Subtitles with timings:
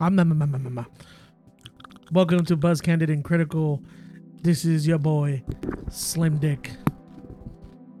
[0.00, 0.86] I'm um, um, um.
[2.10, 3.82] Welcome to Buzzed Candid and Critical.
[4.42, 5.42] This is your boy,
[5.88, 6.72] Slim Dick.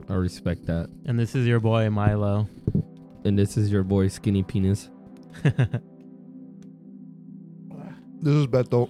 [0.08, 0.90] I respect that.
[1.06, 2.48] And this is your boy Milo.
[3.24, 4.90] And this is your boy Skinny Penis.
[8.24, 8.88] This is Beto.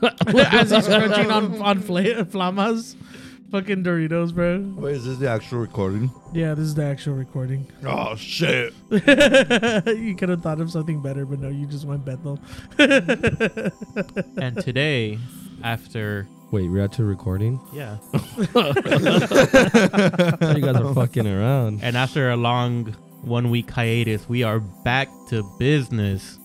[0.54, 2.96] As he's crunching on on fla- flamas,
[3.50, 4.60] fucking Doritos, bro.
[4.76, 6.10] Wait, is this the actual recording?
[6.32, 7.66] Yeah, this is the actual recording.
[7.84, 8.72] Oh shit!
[8.90, 12.38] you could have thought of something better, but no, you just went Bethel.
[12.78, 15.18] and today,
[15.62, 17.60] after Wait, we're actually recording?
[17.72, 18.46] yeah, you
[20.60, 21.80] guys are fucking around.
[21.82, 22.86] and after a long
[23.22, 26.38] one week hiatus, we are back to business.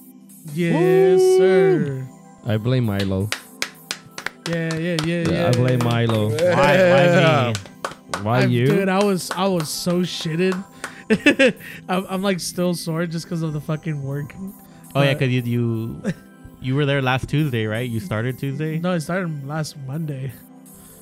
[0.53, 2.07] yes, sir.
[2.45, 3.29] I blame Milo.
[4.47, 5.47] Yeah, yeah, yeah, Yeah, yeah.
[5.47, 5.85] I blame yeah.
[5.87, 6.29] Milo.
[6.29, 6.35] Why,
[6.91, 8.21] why me?
[8.23, 8.67] Why I'm- you?
[8.67, 10.53] Dude, I was I was so shitted.
[11.89, 14.33] I'm, I'm like still sore just because of the fucking work.
[14.95, 16.01] Oh yeah, because you, you
[16.61, 17.87] you were there last Tuesday, right?
[17.89, 18.79] You started Tuesday.
[18.79, 20.31] No, I started last Monday,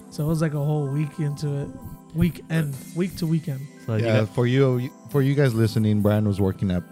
[0.09, 1.69] so it was like a whole week into it.
[2.15, 3.61] Weekend, week to weekend.
[3.85, 6.83] So you Yeah, got- for you, for you guys listening, Brian was working at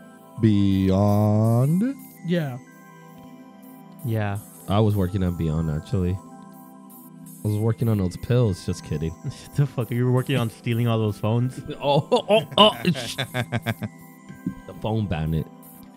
[0.41, 1.95] Beyond.
[2.25, 2.57] Yeah,
[4.05, 4.37] yeah.
[4.69, 6.17] I was working on Beyond actually.
[7.43, 8.65] I was working on those pills.
[8.65, 9.13] Just kidding.
[9.55, 9.91] The fuck?
[9.91, 11.59] You were working on stealing all those phones.
[11.81, 12.77] oh, oh, oh, oh.
[12.83, 15.47] the phone bandit.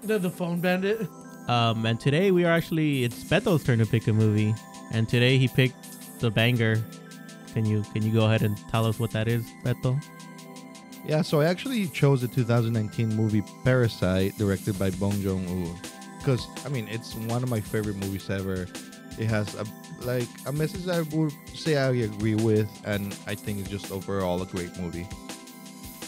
[0.03, 1.09] the, the phone bandit.
[1.49, 4.55] Um, and today we are actually it's Beto's turn to pick a movie,
[4.93, 6.83] and today he picked the banger.
[7.53, 10.03] Can you can you go ahead and tell us what that is, Beto?
[11.07, 15.75] Yeah, so I actually chose the 2019 movie Parasite, directed by Bong Joon-ho,
[16.19, 18.67] because I mean it's one of my favorite movies ever.
[19.19, 19.67] It has a
[20.03, 24.41] like a message I would say I agree with, and I think it's just overall
[24.43, 25.07] a great movie.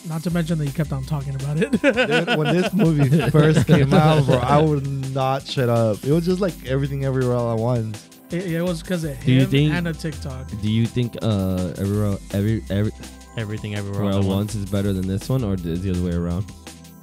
[0.09, 1.73] Not to mention that you kept on talking about it.
[1.83, 6.05] Dude, when this movie first came out, bro, I would not shut up.
[6.05, 8.09] It was just like everything everywhere all at once.
[8.31, 10.47] it, it was because of Do you him think- and a TikTok.
[10.62, 12.92] Do you think uh every every every
[13.36, 15.91] Everything everywhere Everywhere all at at once is better than this one, or is the
[15.91, 16.47] other way around?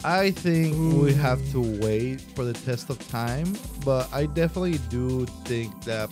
[0.05, 3.55] I think we have to wait for the test of time,
[3.85, 6.09] but I definitely do think that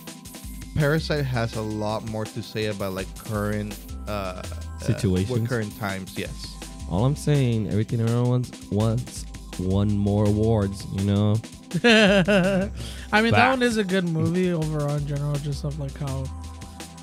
[0.74, 3.78] Parasite has a lot more to say about like current
[4.08, 4.42] uh, uh,
[4.80, 5.30] Situations?
[5.30, 6.16] with current times.
[6.18, 6.56] Yes.
[6.90, 9.24] All I'm saying, everything everyone wants wants
[9.58, 10.84] one more awards.
[10.96, 11.36] You know,
[13.12, 16.24] I mean, that one is a good movie overall in general, just of like how,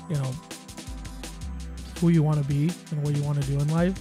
[0.08, 0.32] you know,
[2.00, 3.98] who you want to be and what you want to do in life.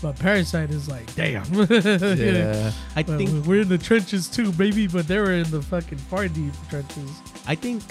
[0.00, 1.42] But Parasite is like, damn.
[1.54, 2.72] Yeah.
[2.94, 5.98] I Well, think we're in the trenches too, baby, but they were in the fucking
[5.98, 7.10] far deep trenches.
[7.48, 7.82] I think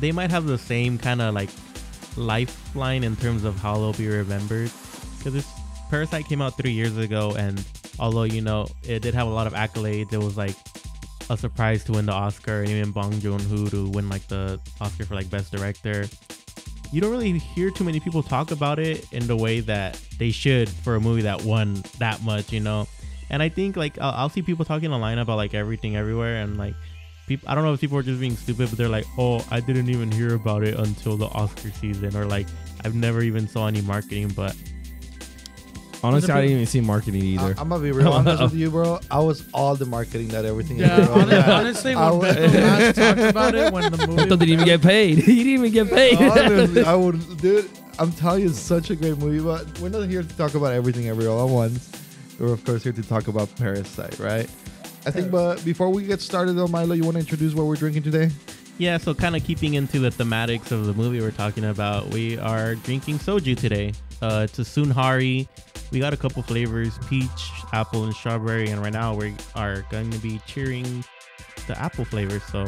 [0.00, 1.50] they might have the same kind of like
[2.16, 4.70] lifeline in terms of how they'll be remembered.
[5.18, 5.48] Because this
[5.90, 7.62] Parasite came out three years ago, and
[7.98, 10.56] although you know it did have a lot of accolades, it was like
[11.28, 14.58] a surprise to win the Oscar, and even Bong Joon Ho to win like the
[14.80, 16.06] Oscar for like best director.
[16.92, 20.32] You don't really hear too many people talk about it in the way that they
[20.32, 22.88] should for a movie that won that much, you know.
[23.30, 26.56] And I think like I'll, I'll see people talking online about like everything everywhere, and
[26.56, 26.74] like
[27.30, 29.60] people I don't know if people are just being stupid, but they're like, oh, I
[29.60, 32.48] didn't even hear about it until the Oscar season, or like
[32.84, 34.56] I've never even saw any marketing, but
[36.02, 37.42] honestly, I didn't even see marketing either.
[37.42, 37.60] I, either.
[37.60, 38.98] am gonna be real honest with you, bro.
[39.12, 40.78] I was all the marketing that everything.
[40.78, 41.20] Yeah, is, bro.
[41.20, 44.64] hon- honestly, I when would- Beto last talked about it, when the movie didn't even
[44.64, 45.18] get paid.
[45.30, 46.18] he didn't even get paid.
[46.18, 47.70] Honestly, I would, dude.
[48.00, 49.44] I'm telling you, it's such a great movie.
[49.44, 51.92] But we're not here to talk about everything everywhere all at once.
[52.40, 54.50] We're of course here to talk about Parasite, right?
[55.06, 55.30] I think.
[55.30, 58.30] But before we get started, though, Milo, you want to introduce what we're drinking today?
[58.78, 58.96] yeah.
[58.98, 62.74] So kind of keeping into the thematics of the movie we're talking about, we are
[62.76, 63.92] drinking soju today.
[64.22, 65.48] Uh, it's a Sunhari.
[65.90, 68.68] We got a couple flavors: peach, apple, and strawberry.
[68.70, 71.04] And right now we are going to be cheering
[71.66, 72.38] the apple flavor.
[72.40, 72.60] So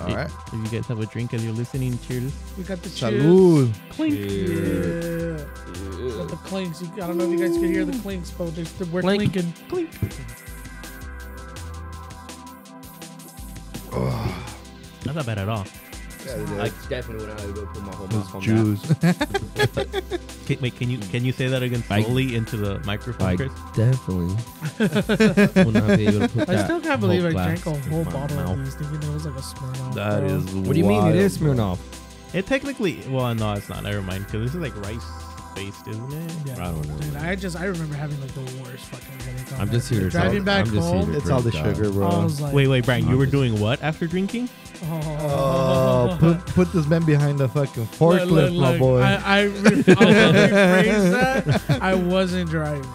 [0.00, 0.30] All if, right.
[0.46, 2.32] if you guys have a drink as you're listening, cheers.
[2.56, 3.22] we got the cheers.
[3.22, 3.74] Salud.
[3.90, 4.14] Clink.
[4.14, 5.40] Cheers.
[5.42, 6.16] Yeah.
[6.18, 6.82] Got the clinks.
[6.82, 9.32] I don't know if you guys can hear the clinks, but they're, they're- we're Clink.
[9.32, 9.52] clinking.
[9.68, 9.90] Clink.
[13.90, 15.64] That's not that bad at all.
[16.22, 18.82] I definitely would have to go put my whole Those mouth on Jews.
[20.46, 23.52] Can, wait, can you can you say that again I- into the microphone, I Chris?
[23.74, 24.34] definitely
[25.64, 28.04] would not be able to put I that still can't believe I drank a whole
[28.04, 28.58] bottle mouth.
[28.58, 29.94] of these, thinking it was like a Smirnoff.
[29.94, 30.28] That bro.
[30.28, 30.54] is.
[30.56, 31.64] What do you mean it is wild, bro.
[31.64, 32.34] Smirnoff?
[32.34, 33.82] It technically, well, no, it's not.
[33.84, 35.06] Never mind, because this is like rice
[35.54, 36.32] based, isn't it?
[36.46, 36.54] Yeah.
[36.54, 36.96] I don't know.
[36.98, 39.52] Dude, I just I remember having like the worst fucking headache.
[39.54, 41.12] on I'm just here to driving talk- back I'm just here home.
[41.12, 41.76] to It's all the Great job.
[41.76, 42.08] sugar, bro.
[42.08, 44.48] I was like, Wait, wait, Brian, you were doing what after drinking?
[44.82, 49.00] Oh, uh, put put this man behind the fucking Look, forklift, look, my look, boy.
[49.00, 51.10] I, I, I'll rephrase
[51.68, 51.82] that.
[51.82, 52.86] I wasn't driving.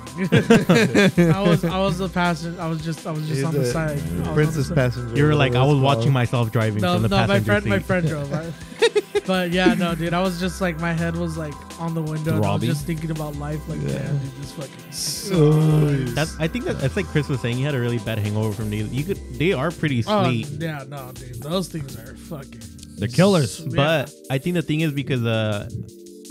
[1.32, 2.60] I was I was the passenger.
[2.60, 4.00] I was just I was just He's on the the side.
[4.00, 4.76] I was on Princess the side.
[4.76, 5.16] passenger.
[5.16, 7.64] You were like, I was watching myself driving No, from the no, my passenger friend,
[7.64, 7.70] seat.
[7.70, 8.32] my friend drove.
[8.32, 9.04] Right?
[9.26, 12.36] but yeah, no, dude, I was just like, my head was like on the window.
[12.36, 12.70] and I was Throbbing?
[12.70, 13.60] just thinking about life.
[13.68, 14.00] Like, Yeah.
[14.00, 16.14] damn, dude, this fucking sucks.
[16.14, 17.58] That's, I think that, that's like Chris was saying.
[17.58, 18.88] He had a really bad hangover from these.
[18.92, 20.48] You could, they are pretty Oh, sweet.
[20.60, 22.62] yeah, no, dude, those things are fucking.
[22.98, 23.60] They're killers.
[23.60, 23.76] Yeah.
[23.76, 25.68] But I think the thing is because uh,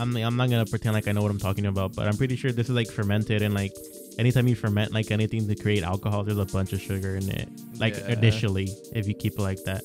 [0.01, 2.37] I'm I'm not gonna pretend like I know what I'm talking about, but I'm pretty
[2.37, 3.73] sure this is like fermented and like
[4.19, 7.51] anytime you ferment like anything to create alcohol, there's a bunch of sugar in it.
[7.79, 8.13] Like Yeah.
[8.15, 9.83] initially, if you keep it like that.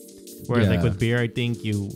[0.47, 0.83] Whereas like Yeah.
[0.85, 1.91] with beer, I think you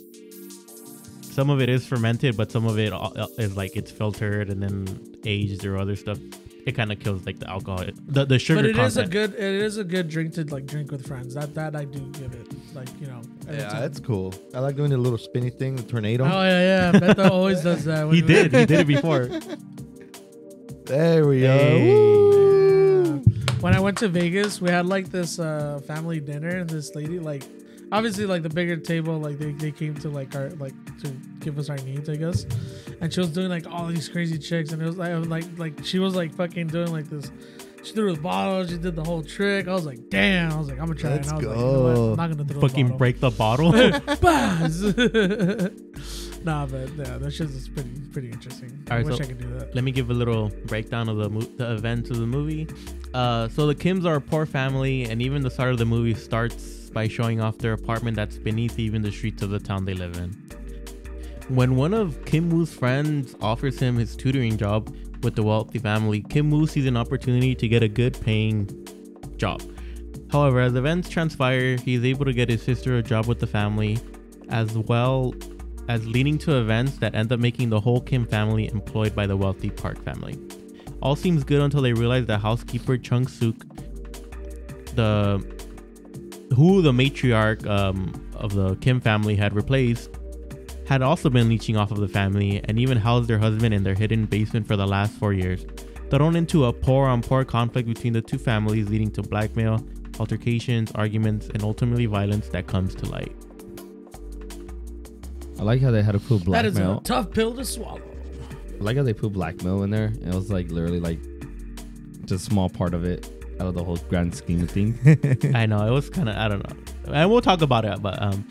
[1.34, 5.16] some of it is fermented, but some of it uh, like it's filtered and then
[5.24, 6.18] aged or other stuff.
[6.64, 9.34] It kind of kills like the alcohol, the the sugar But it is a good,
[9.34, 11.34] it is a good drink to like drink with friends.
[11.34, 12.46] That that I do give it.
[12.74, 13.20] Like you know.
[13.50, 14.32] Yeah, that's cool.
[14.54, 16.24] I like doing the little spinny thing, the tornado.
[16.24, 16.92] Oh yeah, yeah.
[16.92, 18.04] Beto always does that.
[18.06, 19.28] when he did, he did it before.
[20.86, 21.58] There we go.
[21.58, 21.92] Hey.
[21.92, 23.18] Woo.
[23.60, 27.18] When I went to Vegas, we had like this uh, family dinner, and this lady,
[27.18, 27.44] like,
[27.96, 31.08] obviously, like the bigger table, like they, they came to like our like to
[31.40, 32.46] give us our needs, I guess.
[33.00, 35.28] And she was doing like all these crazy tricks, and it was like I was,
[35.28, 37.30] like like she was like fucking doing like this.
[37.82, 38.66] She threw the bottle.
[38.66, 39.68] She did the whole trick.
[39.68, 40.52] I was like, damn.
[40.52, 41.10] I was like, I'm gonna try.
[41.10, 41.16] it.
[41.16, 41.98] Let's And I was like, you know what?
[41.98, 42.98] I'm not gonna throw Fucking a bottle.
[42.98, 43.72] break the bottle.
[46.44, 48.78] Nah, but yeah, that shit is pretty pretty interesting.
[48.90, 49.74] I Alright, wish so- I could do that.
[49.74, 52.68] let me give a little breakdown of the mo- the events of the movie.
[53.14, 56.12] Uh, so the Kims are a poor family, and even the start of the movie
[56.12, 59.94] starts by showing off their apartment that's beneath even the streets of the town they
[59.94, 60.30] live in.
[61.48, 66.22] When one of Kim Woo's friends offers him his tutoring job with the wealthy family,
[66.22, 68.70] Kim Woo sees an opportunity to get a good paying
[69.36, 69.60] job.
[70.32, 73.46] However, as events transpire, he is able to get his sister a job with the
[73.46, 73.98] family,
[74.48, 75.34] as well
[75.88, 79.36] as leading to events that end up making the whole Kim family employed by the
[79.36, 80.38] wealthy Park family.
[81.02, 83.54] All seems good until they realize that housekeeper Chung Suk,
[84.94, 85.44] the
[86.54, 90.10] who the matriarch um, of the Kim family had replaced,
[90.86, 93.94] had also been leeching off of the family and even housed their husband in their
[93.94, 95.66] hidden basement for the last four years,
[96.10, 99.84] thrown into a poor on poor conflict between the two families, leading to blackmail,
[100.20, 103.34] altercations, arguments, and ultimately violence that comes to light.
[105.58, 106.72] I like how they had to put blackmail.
[106.72, 108.02] That is a tough pill to swallow.
[108.80, 110.12] I like how they put blackmail in there.
[110.20, 111.20] It was like literally like
[112.26, 114.98] just a small part of it out of the whole grand scheme of things.
[115.54, 118.02] I know it was kind of I don't know, and we'll talk about it.
[118.02, 118.46] But um,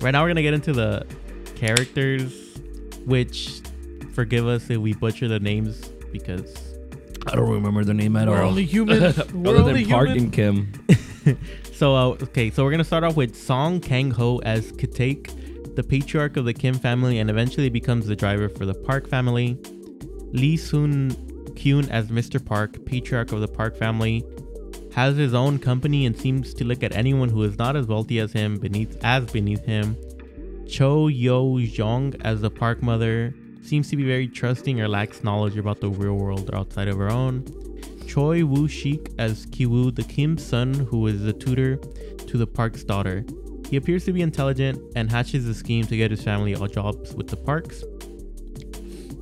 [0.00, 1.06] right now we're gonna get into the
[1.56, 2.32] characters,
[3.04, 3.60] which
[4.14, 6.74] forgive us if we butcher the names because
[7.26, 8.48] I don't remember the name at We're all.
[8.48, 9.00] only human.
[9.34, 10.24] We're Other only than Park human.
[10.24, 10.72] and Kim.
[11.80, 15.82] So uh, okay, so we're gonna start off with Song Kang Ho as Kitaek, the
[15.82, 19.56] patriarch of the Kim family, and eventually becomes the driver for the Park family.
[20.32, 21.10] Lee Soon
[21.54, 22.44] Kyun as Mr.
[22.44, 24.22] Park, patriarch of the Park family,
[24.94, 28.18] has his own company and seems to look at anyone who is not as wealthy
[28.18, 29.96] as him beneath as beneath him.
[30.68, 35.80] Cho Yeo-jeong as the Park mother seems to be very trusting or lacks knowledge about
[35.80, 37.44] the real world outside of her own.
[38.06, 42.82] Choi Woo Shik as Kiwoo, the Kim's son, who is the tutor to the Park's
[42.82, 43.24] daughter.
[43.68, 47.14] He appears to be intelligent and hatches a scheme to get his family all jobs
[47.14, 47.84] with the Parks.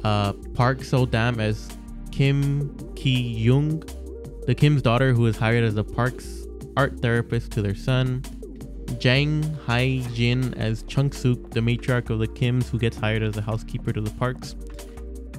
[0.04, 1.68] Uh, Park So Dam as
[2.10, 3.82] Kim Ki Young,
[4.48, 8.22] the Kim's daughter, who is hired as the Park's art therapist to their son.
[8.98, 13.36] Jang Hai Jin as Chung Suk, the matriarch of the Kims, who gets hired as
[13.36, 14.56] a housekeeper to the Parks.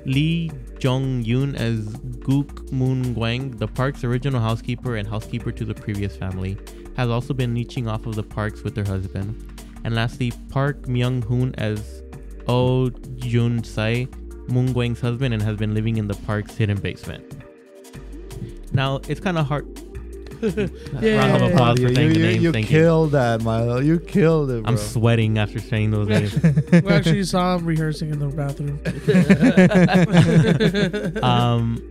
[0.06, 1.88] Lee Jung-eun as
[2.20, 6.56] Gook Moon Gwang, the park's original housekeeper and housekeeper to the previous family,
[6.96, 9.44] has also been leeching off of the parks with her husband.
[9.86, 12.04] And lastly, Park Myung Hoon as
[12.48, 14.08] Oh Geun-sae,
[14.50, 17.49] Moon Gwang's husband, and has been living in the park's hidden basement.
[18.80, 19.68] Now it's kind of hard.
[20.42, 21.18] Yeah.
[21.18, 22.44] Round of applause you for saying you, the you, names.
[22.44, 22.80] you Thank you.
[22.80, 23.82] killed that, Milo.
[23.82, 24.72] You killed it, bro.
[24.72, 26.34] I'm sweating after saying those names.
[26.72, 28.80] we actually saw him rehearsing in the bathroom.
[31.22, 31.82] um,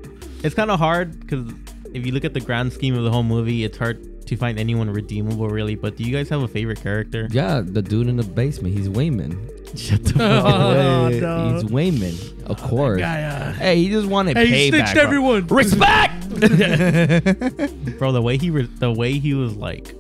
[0.43, 1.53] it's kind of hard because
[1.93, 4.59] if you look at the grand scheme of the whole movie, it's hard to find
[4.59, 5.75] anyone redeemable, really.
[5.75, 7.29] But do you guys have a favorite character?
[7.31, 8.75] Yeah, the dude in the basement.
[8.75, 9.51] He's Wayman.
[9.77, 10.45] Shut the fuck up.
[10.47, 11.53] oh, no.
[11.55, 12.17] He's Wayman,
[12.47, 13.01] of course.
[13.01, 14.77] Guy, uh, Hey, he just wanted hey, you payback.
[14.77, 15.03] snitched bro.
[15.03, 15.47] everyone.
[15.49, 16.18] Respect.
[17.99, 18.13] bro.
[18.13, 19.95] The way he re- the way he was like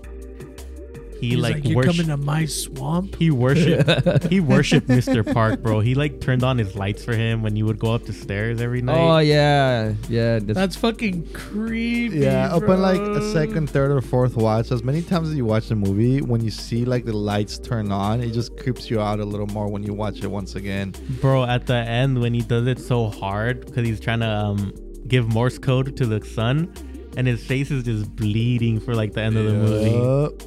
[1.20, 3.16] he He's like, like, you're worship- coming to my swamp.
[3.16, 5.24] he worshipped he worshipped Mr.
[5.34, 5.80] Park, bro.
[5.80, 8.60] He like turned on his lights for him when you would go up the stairs
[8.60, 8.96] every night.
[8.96, 10.38] Oh yeah, yeah.
[10.38, 12.18] That's, That's fucking creepy.
[12.18, 15.44] Yeah, up on like a second, third, or fourth watch, as many times as you
[15.44, 19.00] watch the movie, when you see like the lights turn on, it just creeps you
[19.00, 20.94] out a little more when you watch it once again.
[21.20, 24.72] Bro, at the end when he does it so hard because he's trying to um
[25.08, 26.72] give Morse code to the sun,
[27.16, 30.38] and his face is just bleeding for like the end of the movie.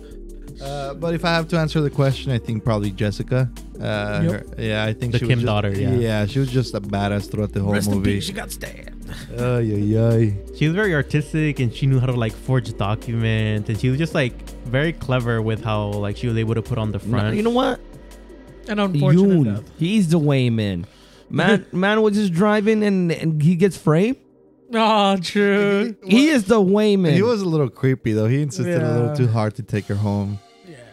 [0.64, 3.50] Uh, but if I have to answer the question, I think probably Jessica.
[3.80, 4.32] Uh, Yep.
[4.32, 5.96] her- yeah, I think The she Kim was just, daughter, yeah.
[5.96, 8.16] yeah, she was just a badass throughout the whole Rest movie.
[8.16, 8.26] peace.
[8.26, 8.92] She got stabbed.
[9.40, 10.38] Ay, ay, ay.
[10.56, 13.98] She was very artistic and she knew how to like forge documents, and she was
[13.98, 14.34] just like
[14.66, 17.36] very clever with how like she was able to put on the No, front.
[17.36, 17.80] you know what?
[18.68, 19.72] An unfortunate Yoon, death.
[19.80, 20.86] he's the wayman.
[21.32, 24.18] Man, man was just driving and, and he gets framed.
[24.74, 25.96] Oh, true.
[26.04, 27.14] He is the wayman.
[27.14, 28.28] He was a little creepy though.
[28.28, 30.40] He insisted a little too hard to take her home.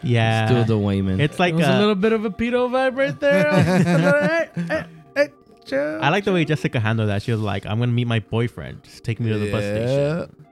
[0.03, 1.21] yeah, still the wayman.
[1.21, 3.53] it's like It was uh, a little bit of a pedo vibe right there.
[3.63, 4.85] hey, hey,
[5.17, 5.29] hey,
[5.65, 5.99] chill.
[6.03, 7.23] I like the way Jessica handled that.
[7.23, 8.83] She was like, "I'm gonna meet my boyfriend.
[8.85, 10.45] Just take me to the bus station."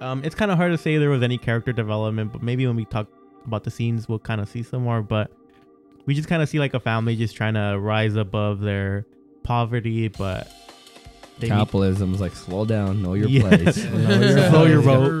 [0.00, 2.76] Um, it's kind of hard to say there was any character development, but maybe when
[2.76, 3.06] we talk
[3.46, 5.02] about the scenes, we'll kind of see some more.
[5.02, 5.30] But
[6.06, 9.06] we just kind of see like a family just trying to rise above their
[9.44, 10.48] poverty, but
[11.38, 13.48] they meet- Capitalism is like slow down, know your Yeah.
[13.48, 13.84] place.
[13.92, 15.12] Know your- Slow your boat.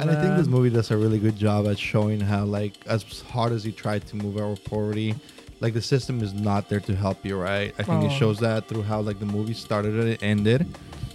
[0.00, 3.02] And I think this movie does a really good job at showing how, like, as
[3.22, 5.14] hard as he tried to move our poverty,
[5.60, 7.74] like the system is not there to help you, right?
[7.78, 8.18] I think it Oh.
[8.18, 10.66] shows that through how like the movie started and it ended.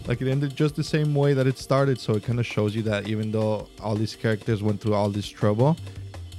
[0.06, 2.76] Like it ended just the same way that it started, so it kind of shows
[2.76, 5.78] you that even though all these characters went through all this trouble,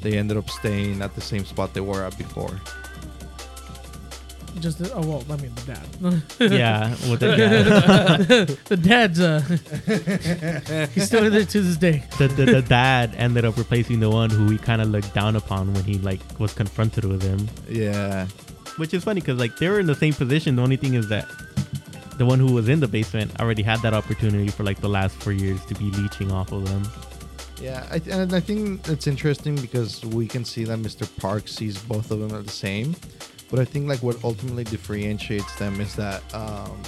[0.02, 2.61] they ended up staying at the same spot they were at before.
[4.61, 5.87] Just the, oh well, I mean the dad.
[6.52, 8.46] yeah, with the dad.
[8.66, 9.40] the dad's uh,
[10.94, 12.04] he's still there to this day.
[12.18, 15.37] the, the, the dad ended up replacing the one who he kind of looked down
[15.37, 17.49] upon when he like was confronted with him.
[17.68, 18.26] Yeah,
[18.76, 20.56] Which is funny because like they were in the same position.
[20.56, 21.26] The only thing is that
[22.18, 25.16] the one who was in the basement already had that opportunity for like the last
[25.16, 26.84] four years to be leeching off of them.
[27.61, 31.08] yeah, I, and I think it's interesting because we can see that Mr.
[31.20, 32.94] Park sees both of them are the same.
[33.50, 36.80] But I think like what ultimately differentiates them is that um,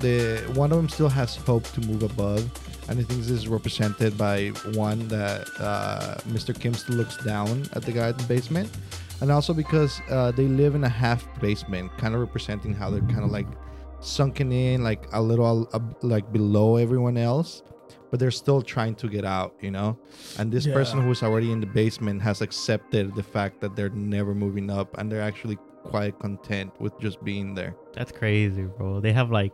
[0.00, 2.40] the one of them still has hope to move above,
[2.88, 6.58] and I think this is represented by one that uh, Mr.
[6.58, 8.70] Kim still looks down at the guy in the basement,
[9.20, 13.00] and also because uh, they live in a half basement, kind of representing how they're
[13.02, 13.46] kind of like
[14.00, 17.62] sunken in, like a little uh, like below everyone else.
[18.10, 19.98] But they're still trying to get out, you know.
[20.38, 20.74] And this Yeah.
[20.74, 24.96] person who's already in the basement has accepted the fact that they're never moving up,
[24.98, 25.58] and they're actually
[25.90, 27.74] quite content with just being there.
[27.94, 29.00] That's crazy, bro.
[29.00, 29.52] They have like,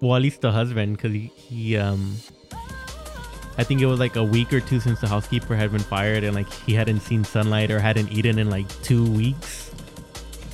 [0.00, 2.16] well, at least the husband, because he, he, um,
[3.58, 6.24] I think it was like a week or two since the housekeeper had been fired,
[6.24, 9.70] and like he hadn't seen sunlight or hadn't eaten in like two weeks.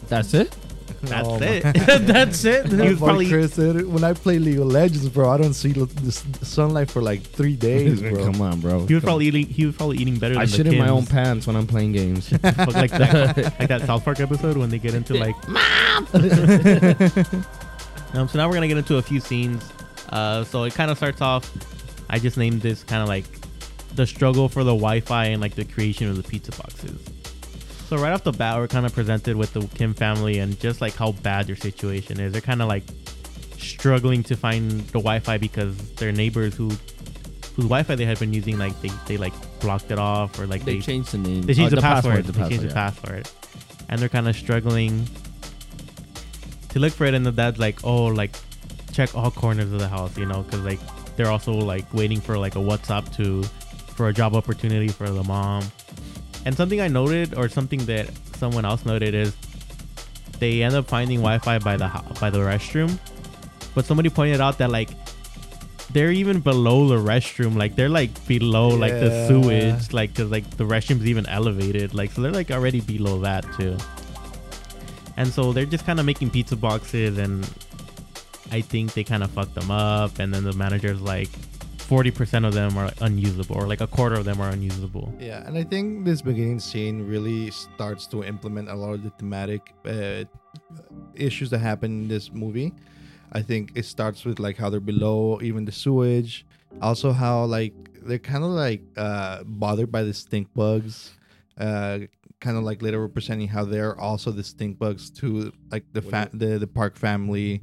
[0.09, 0.55] That's it.
[1.03, 1.63] That's Oh it.
[2.07, 2.67] That's it.
[2.67, 5.73] He was probably- Chris said, when I play League of Legends, bro, I don't see
[5.79, 8.25] l- this sunlight for like three days, bro.
[8.25, 8.85] Come on, bro.
[8.87, 9.47] He was Come probably eating.
[9.47, 10.35] He was probably eating better.
[10.35, 10.41] on.
[10.41, 12.31] Than I shit the in my own pants when I'm playing games.
[12.43, 15.35] Like that, like that South Park episode when they get into like
[18.15, 19.63] Um, so now we're gonna get into a few scenes.
[20.11, 21.51] Uh, so it kind of starts off.
[22.11, 23.25] I just named this kind of like
[23.95, 27.01] the struggle for the Wi-Fi and like the creation of the pizza boxes.
[27.89, 30.81] So right off the bat, we're kind of presented with the Kim family and just
[30.83, 32.33] like how bad their situation is.
[32.33, 32.85] They're kind of like
[33.57, 38.59] struggling to find the Wi-Fi because their neighbors who whose Wi-Fi they had been using
[38.59, 41.43] like they, they like blocked it off or like they they changed the name.
[41.43, 42.25] they changed Oh, the, password.
[42.27, 42.51] The they password.
[42.61, 43.29] changed the password,
[43.89, 45.07] and they're kind of struggling
[46.69, 47.15] to look for it.
[47.15, 48.37] And the dad's like, "Oh, like
[48.93, 50.79] check all corners of the house, you know, because like
[51.17, 53.43] they're also like waiting for like a WhatsApp to
[53.95, 55.65] for a job opportunity for the mom."
[56.45, 59.37] And something I noted, or something that someone else noted, is
[60.39, 61.89] they end up finding Wi-Fi by the
[62.21, 62.99] by the restroom,
[63.75, 64.89] but somebody pointed out that like
[65.93, 67.57] they're even below the restroom.
[67.57, 69.29] Like they're like below like the Yeah.
[69.29, 71.95] sewage like because like the restroom's even elevated.
[71.95, 73.77] Like so they're like already below that too.
[75.17, 77.45] And so they're just kind of making pizza boxes and
[78.51, 80.19] i think they kind of fucked them up.
[80.21, 81.31] And then the manager's like
[81.89, 85.57] 40% of them are unusable or like a quarter of them are unusable Yeah, and
[85.57, 90.25] I think this beginning scene really starts to implement a lot of the thematic uh,
[91.15, 92.75] issues that happen in this movie.
[93.33, 96.47] I think it starts with like how they're below even the sewage,
[96.83, 101.13] also how like they're kind of like uh, bothered by the stink bugs,
[101.59, 102.01] uh,
[102.41, 106.31] kind of like later representing how they're also the stink bugs to like the fa-
[106.33, 107.63] the the Park family.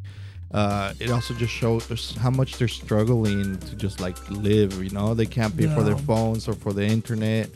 [0.51, 4.81] Uh, it also just shows how much they're struggling to just like live.
[4.81, 7.49] You know, they can't pay for their phones or for the internet.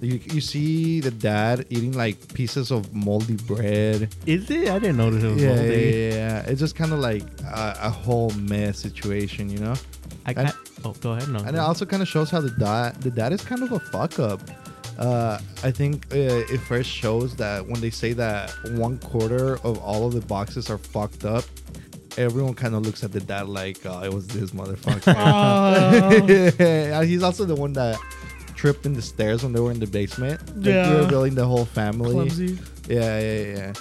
[0.00, 4.14] You, you see the dad eating like pieces of moldy bread.
[4.26, 4.68] Is it?
[4.68, 5.74] I didn't notice it was Yeah, yeah, moldy.
[5.74, 6.38] yeah, yeah.
[6.46, 9.74] It's just kind of like a, a whole mess situation, you know.
[10.26, 10.52] I, And-
[10.84, 11.28] oh, go ahead.
[11.28, 11.40] No.
[11.40, 13.80] And it also kind of shows how the dad the dad is kind of a
[13.80, 14.40] fuck up.
[14.98, 16.16] Uh, I think uh,
[16.52, 20.68] it first shows that when they say that one quarter of all of the boxes
[20.70, 21.44] are fucked up,
[22.18, 25.14] everyone kind of looks at the dad like, "Oh, it was this motherfucker."
[27.00, 27.02] Oh.
[27.06, 27.98] He's also the one that
[28.54, 30.40] tripped in the stairs when they were in the basement.
[30.56, 30.98] Like, Yeah.
[30.98, 32.12] revealing the whole family.
[32.12, 32.58] Clumsy.
[32.88, 33.72] Yeah, yeah,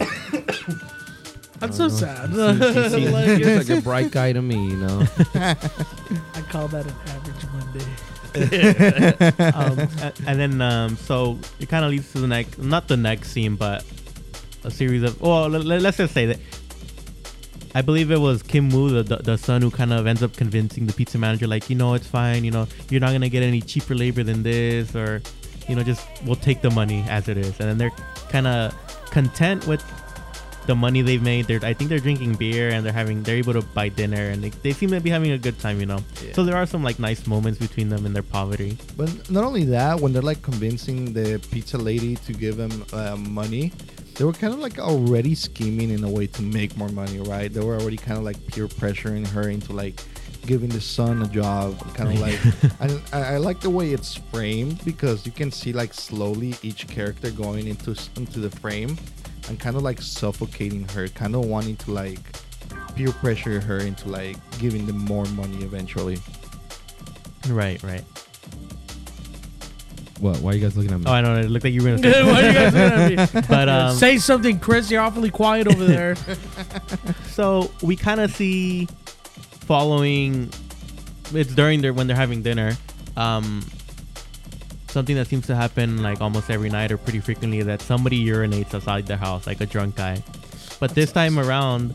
[0.00, 0.06] yeah.
[1.60, 2.30] That's so sad.
[2.30, 2.36] He
[2.90, 5.06] seems, he Like, like a bright guy to me, you know.
[5.34, 7.86] I call that an average Monday.
[9.54, 9.78] um,
[10.26, 13.54] and then um, so it kind of leads to the next, not the next scene,
[13.56, 13.84] but
[14.64, 15.20] a series of.
[15.20, 16.38] Well, let, us just say that.
[17.74, 20.86] I believe it was Kim Woo, the, the, son, who kind of ends up convincing
[20.86, 22.44] the pizza manager, like, you know, it's fine.
[22.44, 25.22] You know, you're not gonna get any cheaper labor than this, or,
[25.68, 27.58] you know, just we'll take the money as it is.
[27.60, 27.92] And then they're
[28.28, 28.74] kind of
[29.10, 29.82] content with
[30.66, 31.46] the money they've made.
[31.46, 34.42] They're, I think they're drinking beer and they're having, they're able to buy dinner, and
[34.44, 35.80] they, they seem to be having a good time.
[35.80, 36.32] You know, Yeah.
[36.34, 38.78] so there are some like nice moments between them in their poverty.
[38.96, 43.16] But not only that, when they're like convincing the pizza lady to give them uh,
[43.16, 43.72] money,
[44.16, 47.52] they were kind of like already scheming in a way to make more money, right?
[47.52, 50.00] They were already kind of like peer pressuring her into like
[50.42, 52.38] giving the son a job, kind of like.
[52.80, 56.88] and I, I like the way it's framed because you can see like slowly each
[56.88, 58.96] character going into into the frame
[59.48, 62.18] and kind of like suffocating her, kind of wanting to like
[62.94, 66.18] peer pressure her into like giving them more money eventually.
[67.48, 68.04] Right, right.
[70.20, 70.38] What?
[70.38, 71.06] Why are you guys looking at me?
[71.08, 71.34] Oh, I know.
[71.36, 72.22] It looked like you were gonna say.
[72.22, 73.40] Why are you guys looking at me?
[73.48, 74.88] But um, Say something, Chris.
[74.90, 76.14] You're awfully quiet over there.
[77.30, 78.86] so we kind of see
[79.62, 80.50] following.
[81.32, 82.76] It's during their when they're having dinner.
[83.16, 83.64] Um,
[84.88, 88.74] something that seems to happen like almost every night or pretty frequently that somebody urinates
[88.74, 90.22] outside their house, like a drunk guy.
[90.78, 91.94] But this time around,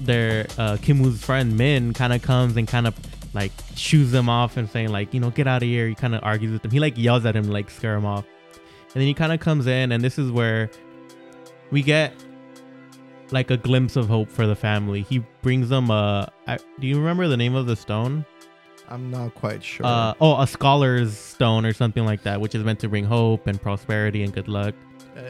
[0.00, 2.94] their uh, Kim Woo's friend Min kind of comes and kind of
[3.34, 5.88] like shoos them off and saying like, you know, get out of here.
[5.88, 6.70] He kind of argues with them.
[6.70, 8.24] He like yells at him like scare him off.
[8.92, 10.68] And then he kind of comes in, and this is where
[11.70, 12.12] we get
[13.32, 15.02] like a glimpse of hope for the family.
[15.02, 16.30] He brings them a.
[16.46, 18.24] I- Do you remember the name of the stone?
[18.88, 19.86] I'm not quite sure.
[19.86, 23.46] Uh, oh, a scholar's stone or something like that, which is meant to bring hope
[23.46, 24.74] and prosperity and good luck.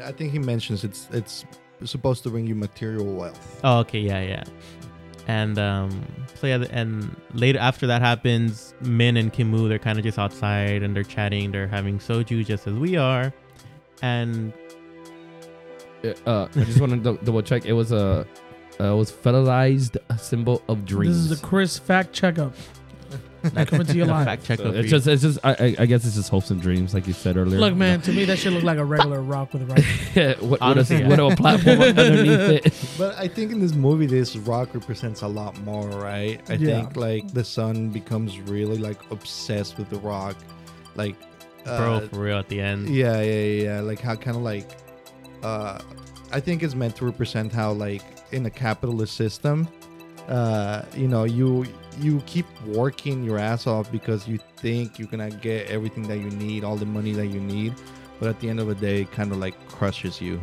[0.04, 1.44] I think he mentions it's it's
[1.84, 3.60] supposed to bring you material wealth.
[3.64, 4.44] Oh, okay, yeah, yeah.
[5.28, 9.98] And um, so yeah, and later after that happens, Min and Kim Woo they're kind
[9.98, 11.52] of just outside and they're chatting.
[11.52, 13.32] They're having soju just as we are,
[14.00, 14.52] and
[16.26, 17.64] Uh, I just want to double check.
[17.66, 18.26] It was a,
[18.80, 21.28] uh, it was fetishized symbol of dreams.
[21.28, 22.54] This is the Chris fact checkup.
[23.42, 24.26] Coming to your a live.
[24.26, 24.58] fact check.
[24.58, 25.38] So it's just, it's just.
[25.42, 27.58] I, I- I guess it's just hopes and dreams, like you said earlier.
[27.58, 29.84] Look, man, to me that should look like a regular rock with a right.
[30.14, 31.08] Yeah, what, what, Honestly, is, yeah.
[31.08, 32.74] what a platform underneath it.
[32.98, 36.38] But I think in this movie, this rock represents a lot more, right?
[36.50, 36.80] I Yeah.
[36.82, 40.36] think like the son becomes really like obsessed with the rock,
[40.94, 41.16] like
[41.64, 42.90] uh, bro for real at the end.
[42.90, 43.80] Yeah, yeah, yeah.
[43.80, 44.68] Like how kind of like,
[45.42, 45.78] uh,
[46.32, 49.68] I think it's meant to represent how like in a capitalist system,
[50.28, 51.66] uh, you know, you
[51.98, 56.30] you keep working your ass off because you think you're gonna get everything that you
[56.30, 57.74] need, all the money that you need,
[58.18, 60.40] but at the end of the day, it kind of like crushes you.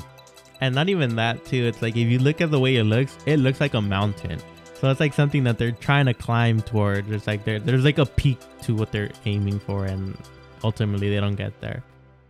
[0.59, 1.65] And not even that too.
[1.65, 4.39] It's like if you look at the way it looks, it looks like a mountain.
[4.73, 7.09] So it's like something that they're trying to climb towards.
[7.09, 10.17] It's like there's like a peak to what they're aiming for, and
[10.63, 11.83] ultimately they don't get there.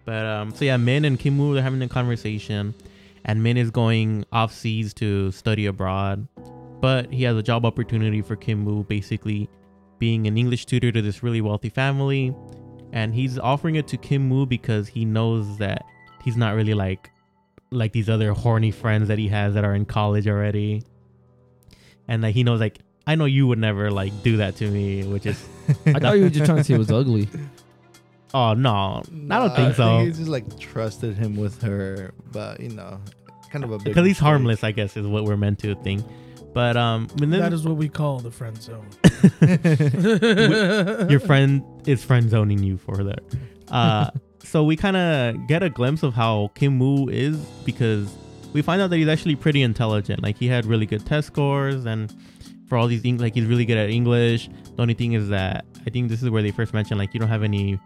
[0.08, 2.74] But um, so yeah, Min and Kim Woo they're having a conversation,
[3.26, 6.26] and Min is going off seas to study abroad,
[6.80, 9.50] but he has a job opportunity for Kim Woo, basically
[10.00, 12.34] being an English tutor to this really wealthy family,
[12.94, 15.84] and he's offering it to Kim Woo because he knows that
[16.24, 17.12] he's not really like
[17.72, 20.84] like these other horny friends that he has that are in college already,
[22.08, 25.04] and that he knows like I know you would never like do that to me,
[25.04, 25.46] which is
[25.86, 27.28] I thought you were just trying to say it was ugly.
[28.34, 30.00] Oh no, I don't think so.
[30.00, 33.00] he just like trusted him with her, but you know,
[33.52, 34.24] kind of a big because he's mistake.
[34.24, 36.04] harmless, I guess, is what we're meant to think.
[36.54, 38.88] But um, and then That is what we call the friend zone.
[41.10, 43.20] your friend is friend zoning you for that.
[43.70, 44.10] Uh,
[44.44, 48.16] so we kind of get a glimpse of how Kim Woo is because
[48.54, 50.24] we find out that he's actually pretty intelligent.
[50.24, 52.14] Like he had really good test scores, and
[52.68, 54.50] for all these things, like he's really good at English.
[54.76, 57.20] The only thing is that I think this is where they first mentioned like you
[57.20, 57.80] don't have any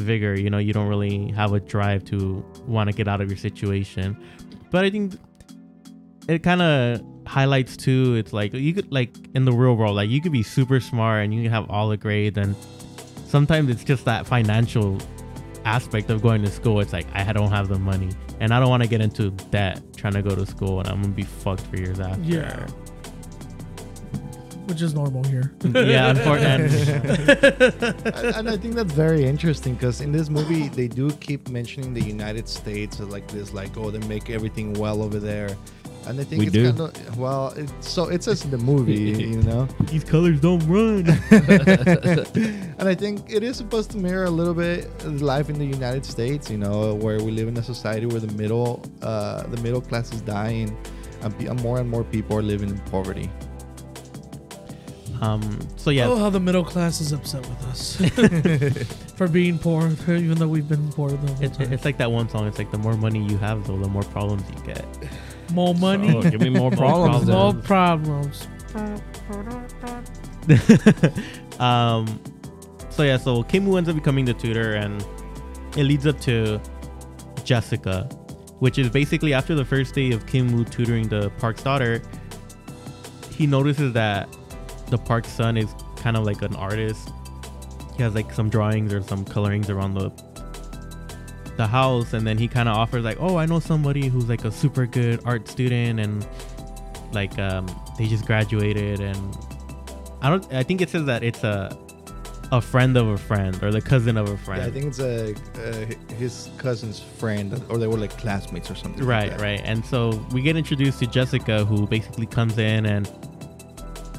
[0.00, 0.38] vigor.
[0.38, 3.38] You know, you don't really have a drive to want to get out of your
[3.38, 4.16] situation.
[4.70, 5.14] But I think
[6.28, 8.14] it kind of highlights too.
[8.14, 11.24] It's like you could like in the real world, like you could be super smart
[11.24, 12.54] and you can have all the grades, and
[13.26, 14.98] sometimes it's just that financial
[15.64, 16.80] aspect of going to school.
[16.80, 19.80] It's like I don't have the money, and I don't want to get into debt
[19.96, 22.22] trying to go to school, and I'm gonna be fucked for years after.
[22.22, 22.66] Yeah.
[24.66, 25.52] Which is normal here.
[25.64, 26.92] yeah, unfortunately.
[28.14, 31.94] and, and I think that's very interesting because in this movie they do keep mentioning
[31.94, 35.56] the United States as like this, like oh they make everything well over there,
[36.06, 36.72] and I think We it's do.
[36.72, 38.94] kind of well, it, so it says in the movie,
[39.34, 41.06] you know, These colors don't run.
[42.78, 46.04] and I think it is supposed to mirror a little bit life in the United
[46.04, 49.80] States, you know, where we live in a society where the middle, uh, the middle
[49.80, 50.76] class is dying,
[51.22, 53.30] and, and more and more people are living in poverty.
[55.20, 55.58] Um.
[55.76, 56.06] So yeah.
[56.08, 57.96] Oh, how the middle class is upset with us
[59.16, 61.72] for being poor, even though we've been poor the whole It, time.
[61.72, 62.46] it's like that one song.
[62.46, 64.84] It's like the more money you have, though, the more problems you get.
[65.52, 67.26] more money, Oh, give me more problems.
[67.26, 68.46] more problems.
[71.58, 72.20] um,
[72.90, 75.04] so yeah, so Kim Woo ends up becoming the tutor, and
[75.76, 76.60] it leads up to
[77.44, 78.04] Jessica,
[78.58, 82.02] which is basically after the first day of Kim Woo tutoring the Park's daughter,
[83.30, 84.28] he notices that
[84.90, 87.10] the Park's son is kind of like an artist.
[87.96, 90.10] He has like some drawings or some colorings around the
[91.56, 94.44] the house, and then he kind of offers like, "Oh, I know somebody who's like
[94.44, 96.26] a super good art student, and
[97.12, 97.66] like um,
[97.98, 99.36] they just graduated, and
[100.20, 100.52] I don't.
[100.52, 101.76] I think it says that it's a
[102.52, 104.60] a friend of a friend or the cousin of a friend.
[104.62, 108.74] Yeah, I think it's a uh, his cousin's friend, or they were like classmates or
[108.74, 109.00] something.
[109.00, 109.40] like Right, that.
[109.40, 109.60] right.
[109.64, 113.10] And so we get introduced to Jessica, who basically comes in and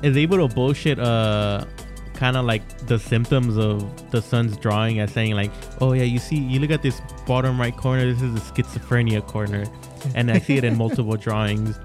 [0.03, 1.65] is able to bullshit, uh,
[2.13, 6.19] kind of like the symptoms of the son's drawing as saying like, oh yeah, you
[6.19, 9.65] see, you look at this bottom right corner, this is a schizophrenia corner,
[10.15, 11.79] and I see it in multiple drawings.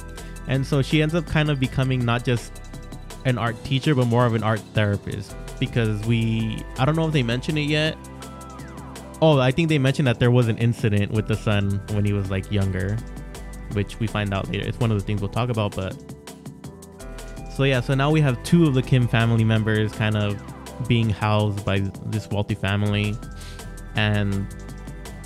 [0.49, 2.61] And so she ends up kind of becoming not just
[3.25, 7.13] an art teacher, but more of an art therapist because we, I don't know if
[7.13, 7.97] they mentioned it yet.
[9.21, 12.13] Oh, I think they mentioned that there was an incident with the son when he
[12.13, 12.97] was like younger,
[13.73, 14.67] which we find out later.
[14.67, 15.95] It's one of the things we'll talk about, but
[17.55, 20.41] so yeah, so now we have two of the Kim family members kind of
[20.89, 23.15] being housed by this wealthy family,
[23.95, 24.47] and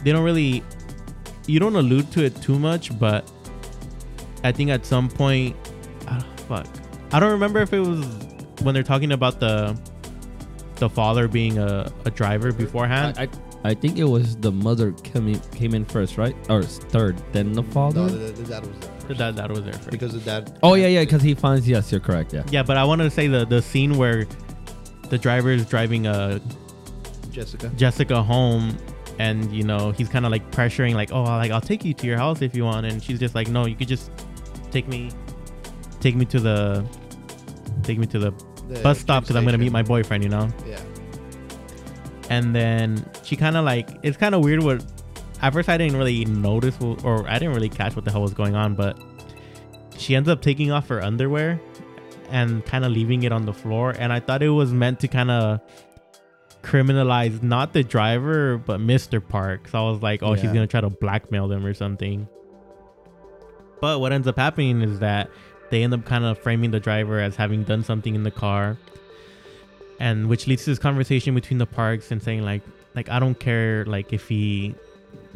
[0.02, 0.62] they don't really,
[1.46, 3.30] you don't allude to it too much, but
[4.42, 5.56] I think at some point,
[6.08, 6.66] ah, fuck,
[7.12, 8.04] I don't remember if it was
[8.62, 9.78] when they're talking about the
[10.76, 13.16] the father being a, a driver beforehand.
[13.18, 13.28] I, I
[13.70, 16.36] I think it was the mother came in, came in first, right?
[16.48, 18.02] Or third, then the father.
[18.02, 19.18] No, the, the dad was there The first.
[19.18, 19.90] dad, that was there first.
[19.90, 20.58] because the dad.
[20.62, 22.32] oh yeah, yeah, because he finds yes, you're correct.
[22.32, 22.44] Yeah.
[22.50, 24.26] Yeah, but I wanted to say the the scene where
[25.10, 26.40] the driver is driving a
[27.30, 27.68] Jessica.
[27.76, 28.76] Jessica home,
[29.18, 32.06] and you know he's kind of like pressuring, like, oh, like I'll take you to
[32.06, 34.10] your house if you want, and she's just like, no, you could just
[34.70, 35.10] take me,
[36.00, 36.84] take me to the,
[37.82, 38.32] take me to the
[38.68, 40.48] the bus stop because I'm gonna meet my boyfriend, you know.
[40.66, 40.80] Yeah.
[42.30, 44.62] And then she kind of like it's kind of weird.
[44.62, 44.84] What
[45.42, 48.34] at first I didn't really notice, or I didn't really catch what the hell was
[48.34, 48.98] going on, but
[49.98, 51.60] she ends up taking off her underwear
[52.30, 53.94] and kind of leaving it on the floor.
[53.98, 55.60] And I thought it was meant to kind of
[56.62, 59.26] criminalize not the driver but Mr.
[59.26, 59.68] Park.
[59.68, 62.28] So I was like, oh, she's gonna try to blackmail them or something.
[63.80, 65.30] But what ends up happening is that
[65.70, 68.76] they end up kind of framing the driver as having done something in the car
[69.98, 72.62] and which leads to this conversation between the parks and saying like
[72.94, 74.74] like i don't care like if he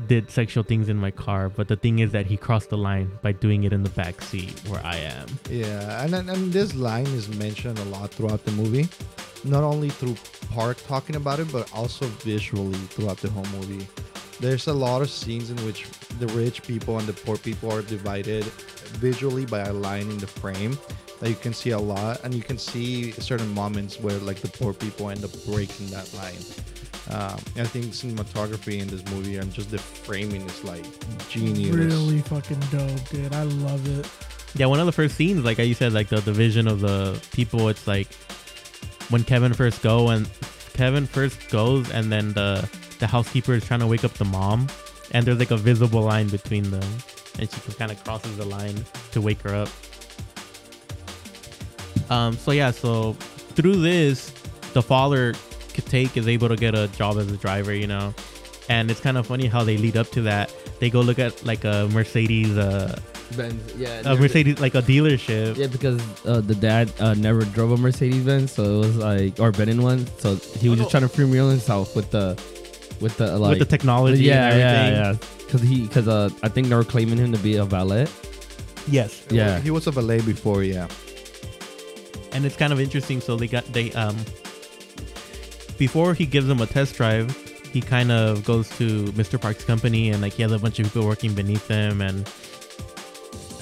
[0.06, 3.10] did sexual things in my car but the thing is that he crossed the line
[3.22, 7.06] by doing it in the back seat where i am Yeah, and, and this line
[7.08, 8.88] is mentioned a lot throughout the movie,
[9.44, 10.16] not only through
[10.50, 13.86] Park talking about it, but also visually throughout the whole movie.
[14.38, 15.86] There's a lot of scenes in which
[16.18, 18.44] the rich people and the poor people are divided
[18.98, 20.78] visually by aligning the frame.
[21.20, 24.48] That you can see a lot, and you can see certain moments where like the
[24.48, 26.40] poor people end up breaking that line.
[27.08, 30.84] Um, I think cinematography in this movie and just the framing is like
[31.28, 31.74] genius.
[31.74, 33.32] Really fucking dope, dude.
[33.34, 34.06] I love it.
[34.54, 37.20] yeah one of the first scenes like you said like the, the vision of the
[37.32, 38.12] people it's like
[39.08, 40.28] when kevin first go and
[40.74, 44.66] kevin first goes and then the the housekeeper is trying to wake up the mom
[45.12, 46.82] and there's like a visible line between them
[47.38, 48.74] and she kind of crosses the line
[49.12, 49.68] to wake her up
[52.10, 53.12] um so yeah so
[53.54, 54.30] through this
[54.74, 55.32] the father
[55.80, 58.14] take is able to get a job as a driver you know
[58.68, 61.44] and it's kind of funny how they lead up to that they go look at
[61.44, 62.98] like a mercedes uh
[63.36, 64.02] Benz, yeah.
[64.04, 68.24] a mercedes like a dealership Yeah, because uh, the dad uh, never drove a Mercedes
[68.24, 71.08] Benz, so it was like or been in one, so he was just trying to
[71.08, 72.34] freewheel himself with the
[73.00, 74.94] with the like with the technology yeah, and everything.
[74.94, 75.16] yeah, yeah.
[75.38, 78.06] Because he, because uh, I think they were claiming him to be a valet.
[78.88, 79.26] Yes.
[79.30, 79.58] Yeah.
[79.60, 80.88] He was a valet before, yeah.
[82.32, 83.20] And it's kind of interesting.
[83.20, 84.16] So they got they um
[85.80, 87.34] before he gives them a test drive,
[87.72, 89.40] he kind of goes to Mr.
[89.40, 92.20] Park's company and like he has a bunch of people working beneath him and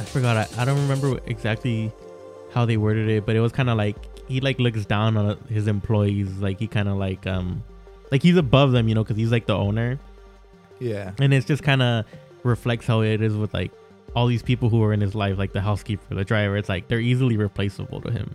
[0.01, 1.93] I forgot I, I don't remember exactly
[2.53, 5.39] how they worded it, but it was kind of like he like looks down on
[5.49, 7.63] his employees, like he kind of like um
[8.11, 9.99] like he's above them, you know, because he's like the owner,
[10.81, 11.13] Yeah.
[11.21, 12.05] and it's just kind of
[12.43, 13.71] reflects how it is with like
[14.17, 16.57] all these people who are in his life, like the housekeeper, the driver.
[16.57, 18.35] It's like they're easily replaceable to him.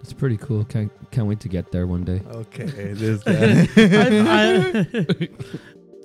[0.00, 0.64] It's pretty cool.
[0.64, 2.22] Can't can't wait to get there one day.
[2.30, 2.64] Okay.
[2.64, 3.68] This guy.
[3.76, 5.28] I,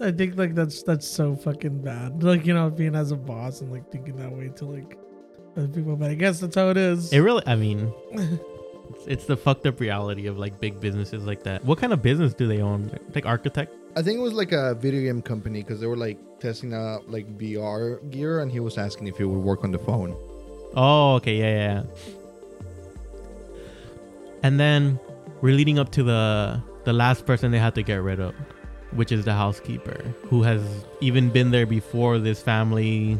[0.01, 2.23] I, I think like that's that's so fucking bad.
[2.23, 4.97] Like you know, being as a boss and like thinking that way to like
[5.55, 5.95] other people.
[5.95, 7.13] But I guess that's how it is.
[7.13, 11.43] It really, I mean, it's, it's the fucked up reality of like big businesses like
[11.43, 11.63] that.
[11.63, 12.91] What kind of business do they own?
[13.13, 13.73] Like architect?
[13.95, 17.09] I think it was like a video game company because they were like testing out
[17.09, 20.15] like VR gear, and he was asking if it would work on the phone.
[20.75, 21.83] Oh, okay, yeah, yeah.
[24.43, 24.99] And then
[25.41, 28.35] we're leading up to the the last person they had to get rid of,
[28.91, 30.61] which is the housekeeper, who has
[30.99, 33.17] even been there before this family,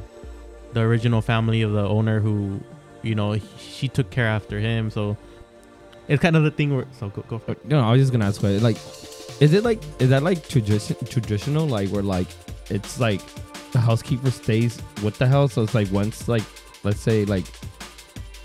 [0.73, 2.59] the original family of the owner, who,
[3.01, 4.91] you know, she took care after him.
[4.91, 5.17] So
[6.09, 6.85] it's kind of the thing where.
[6.99, 7.65] So go, go for it.
[7.65, 8.75] No, I was just gonna ask, what, like,
[9.39, 12.27] is it like, is that like tradition, traditional, like where like
[12.69, 13.21] it's like
[13.71, 16.43] the housekeeper stays with the house, so it's like once like,
[16.83, 17.45] let's say like,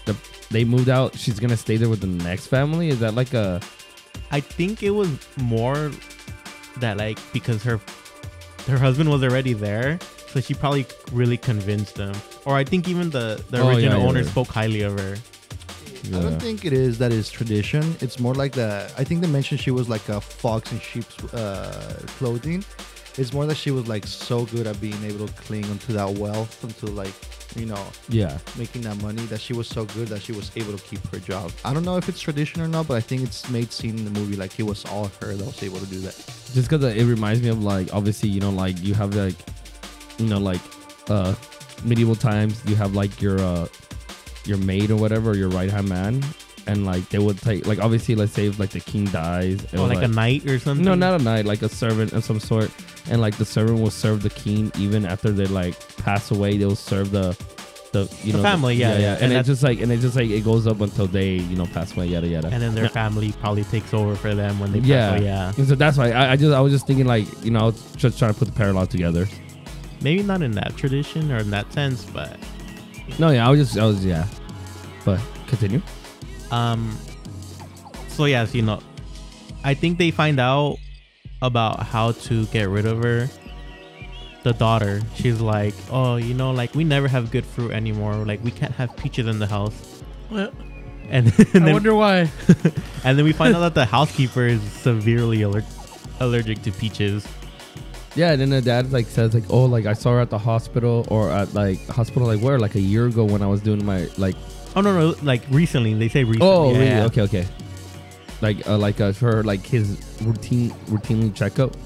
[0.04, 0.14] the
[0.50, 2.88] they moved out, she's gonna stay there with the next family.
[2.88, 3.60] Is that like a?
[4.30, 5.90] I think it was more
[6.78, 7.80] that like because her
[8.66, 12.14] her husband was already there, so she probably really convinced them.
[12.44, 14.30] Or I think even the the Oh, yeah, original yeah, owner yeah.
[14.30, 15.16] spoke highly of her.
[16.06, 17.94] I don't think it is that is tradition.
[18.00, 18.90] It's more like the.
[18.96, 22.64] I think they mentioned she was like a fox in sheep's uh, clothing.
[23.18, 26.10] It's more that she was like so good at being able to cling onto that
[26.10, 27.12] wealth, onto like
[27.58, 28.38] you know Yeah.
[28.56, 31.18] making that money that she was so good that she was able to keep her
[31.18, 31.50] job.
[31.64, 34.04] I don't know if it's tradition or not, but I think it's made seem in
[34.04, 36.14] the movie like it was all her that was able to do that.
[36.54, 39.34] just because it reminds me of like obviously you know like you have like
[40.18, 40.60] you know like
[41.10, 41.34] uh
[41.84, 43.66] medieval times you have like your uh
[44.44, 46.22] your maid or whatever or your right hand man
[46.68, 49.78] and like they would take like obviously let's say if like the king dies Or
[49.78, 50.84] oh, was, like, a knight or something.
[50.84, 52.70] no not a knight like a servant of some sort
[53.10, 56.76] and like the servant will serve the king even after they like pass away they'll
[56.76, 57.36] serve the
[57.92, 59.14] the you The know family, yeah, yeah.
[59.14, 61.56] and, And it just like and it just like it goes up until they you
[61.56, 64.72] know pass away yada yada And then their family probably takes over for them when
[64.72, 65.10] they pass Yeah.
[65.14, 65.52] away, yeah.
[65.56, 68.18] and so that's why I, I just I was just thinking like you know just
[68.18, 69.26] trying to put the parallel together.
[70.02, 72.36] Maybe not in that tradition or in that sense, but
[73.18, 74.26] No, yeah, I was just I was yeah,
[75.06, 75.80] but continue.
[76.50, 76.96] Um
[78.08, 78.80] so yes, you know,
[79.64, 80.78] I think they find out
[81.40, 83.28] about how to get rid of her.
[84.44, 88.14] The daughter, she's like, "Oh, you know, like we never have good fruit anymore.
[88.14, 90.50] Like we can't have peaches in the house." Well,
[91.10, 92.30] And, and I wonder why.
[93.04, 95.64] and then we find out that the housekeeper is severely aller-
[96.20, 97.26] allergic to peaches.
[98.14, 100.38] Yeah, and then the dad like says like oh like I saw her at the
[100.38, 103.84] hospital or at like hospital like where like a year ago when I was doing
[103.84, 104.34] my like
[104.76, 105.94] Oh no, no, like recently.
[105.94, 106.46] They say recently.
[106.48, 107.46] oh yeah, really okay okay
[108.40, 111.76] like uh, like uh, for like his routine routinely checkup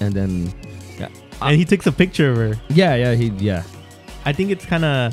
[0.00, 0.52] and then
[0.98, 1.08] yeah,
[1.42, 2.60] And he takes a picture of her.
[2.68, 3.64] yeah yeah he yeah
[4.24, 5.12] I think it's kind of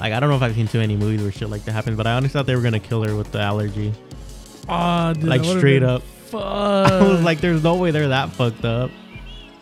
[0.00, 1.96] like I don't know if I've seen too many movies where shit like that happens,
[1.96, 3.92] but I honestly thought they were gonna kill her with the allergy.
[4.68, 6.02] Ah, dude, Like, that would've straight been up.
[6.02, 6.42] Fuck.
[6.92, 8.90] I was like, there's no way they're that fucked up.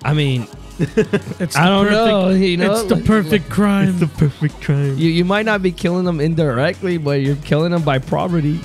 [0.05, 0.47] I mean
[1.41, 3.89] it's I the don't perfect, know you know It's the like- perfect crime.
[3.89, 4.97] It's the perfect crime.
[4.99, 8.61] you you might not be killing them indirectly but you're killing them by property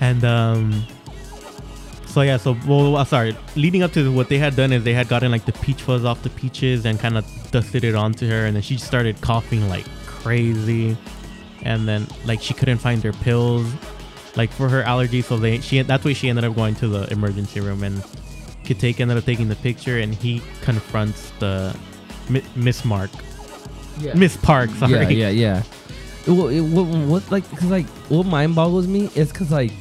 [0.00, 0.84] And um,
[2.06, 3.36] so yeah, so well, uh, sorry.
[3.56, 6.04] Leading up to what they had done is they had gotten like the peach fuzz
[6.04, 9.68] off the peaches and kind of dusted it onto her, and then she started coughing
[9.68, 10.96] like crazy,
[11.62, 13.66] and then like she couldn't find her pills,
[14.36, 15.20] like for her allergy.
[15.20, 18.02] So they she that's why she ended up going to the emergency room, and
[18.68, 21.74] Kitaek ended up taking the picture, and he confronts the
[22.54, 23.10] Miss Mark,
[23.98, 24.70] yeah Miss Park.
[24.70, 24.92] Sorry.
[24.92, 25.62] Yeah, yeah, yeah.
[26.26, 29.72] Well, it, what, what, like, cause like, what mind boggles me is cause like,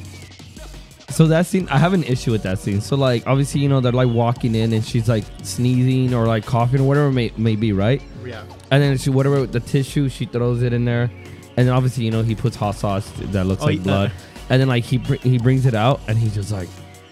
[1.10, 2.80] so that scene, I have an issue with that scene.
[2.80, 6.46] So like, obviously, you know, they're like walking in and she's like sneezing or like
[6.46, 8.02] coughing or whatever may, may be, right?
[8.24, 8.44] Yeah.
[8.72, 11.10] And then she, whatever, the tissue, she throws it in there.
[11.58, 13.84] And then obviously, you know, he puts hot sauce that looks Oh, like yeah.
[13.84, 14.12] blood.
[14.50, 16.70] And then like he br- he brings it out and he's just like,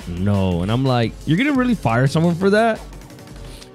[0.07, 0.61] no.
[0.63, 2.79] And I'm like, you're gonna really fire someone for that?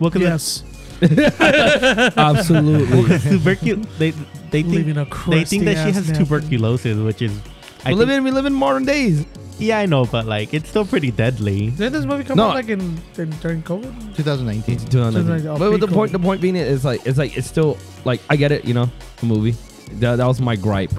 [0.00, 0.64] Well, because
[1.02, 2.10] yes.
[2.16, 3.18] Absolutely.
[3.18, 6.24] tuberculosis, they they think Leaving a they think that she has napkin.
[6.24, 7.38] tuberculosis, which is.
[7.84, 9.26] I we live think- in we live in modern days.
[9.58, 11.70] yeah, I know, but like it's still pretty deadly.
[11.70, 12.48] Didn't this movie come No.
[12.48, 12.80] out like in,
[13.18, 14.16] in during COVID?
[14.16, 15.26] 2019.
[15.28, 18.20] like, oh, but the point the point being is like it's like it's still like
[18.30, 18.88] I get it, you know,
[19.22, 19.54] a movie.
[20.00, 20.92] That, that was my gripe.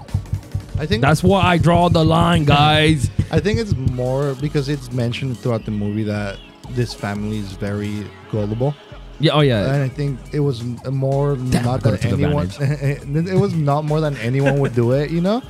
[0.82, 3.12] I think That's why I draw the line, guys.
[3.32, 6.40] I think it's more because it's mentioned throughout the movie that
[6.72, 8.74] this family is very gullible,
[9.20, 9.34] yeah.
[9.34, 9.74] Oh yeah.
[9.74, 12.50] and I think it was more Damn, not that anyone.
[12.60, 15.44] it was not more than anyone would do it, you know,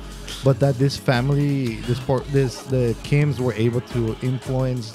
[0.44, 4.92] but that this family, this por- this the Kims were able to influence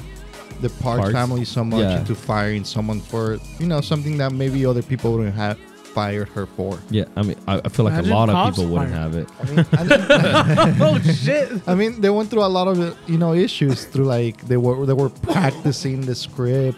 [0.62, 1.14] the Park Parks?
[1.14, 2.00] family so much Yeah.
[2.00, 5.58] into firing someone for you know something that maybe other people wouldn't have
[5.98, 6.78] fired her for.
[6.98, 7.06] Yeah.
[7.20, 9.28] I mean, I, I feel like Imagine a lot of cops people wouldn't have it.
[9.42, 11.48] I mean, and- oh shit!
[11.72, 12.78] I mean, they went through a lot of
[13.10, 16.78] you know issues through like they were they were practicing the script.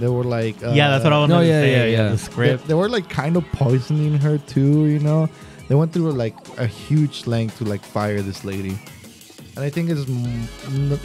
[0.00, 1.72] They were like uh, yeah, that's what I wanted No, to yeah, say.
[1.92, 2.08] yeah, yeah.
[2.16, 2.66] The script.
[2.68, 4.86] they were like kind of poisoning her too.
[4.94, 5.28] You know,
[5.68, 8.74] they went through like a huge length to like fire this lady.
[9.56, 10.02] And I think it's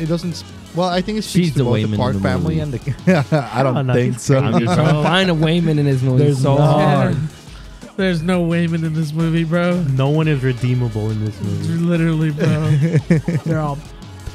[0.01, 0.43] it doesn't.
[0.75, 2.55] Well, I think it speaks She's to the both Wayman the in Park the family
[2.55, 2.59] movie.
[2.61, 3.49] and the.
[3.53, 4.39] I don't Oh, no, think so.
[4.39, 6.23] I'm just trying to find a Wayman in his movie.
[6.23, 6.79] There's so not.
[6.79, 7.17] hard.
[7.99, 9.81] There's no Wayman in this movie, bro.
[9.81, 11.73] No one is redeemable in this movie.
[11.73, 12.69] Literally, bro.
[13.43, 13.77] They're all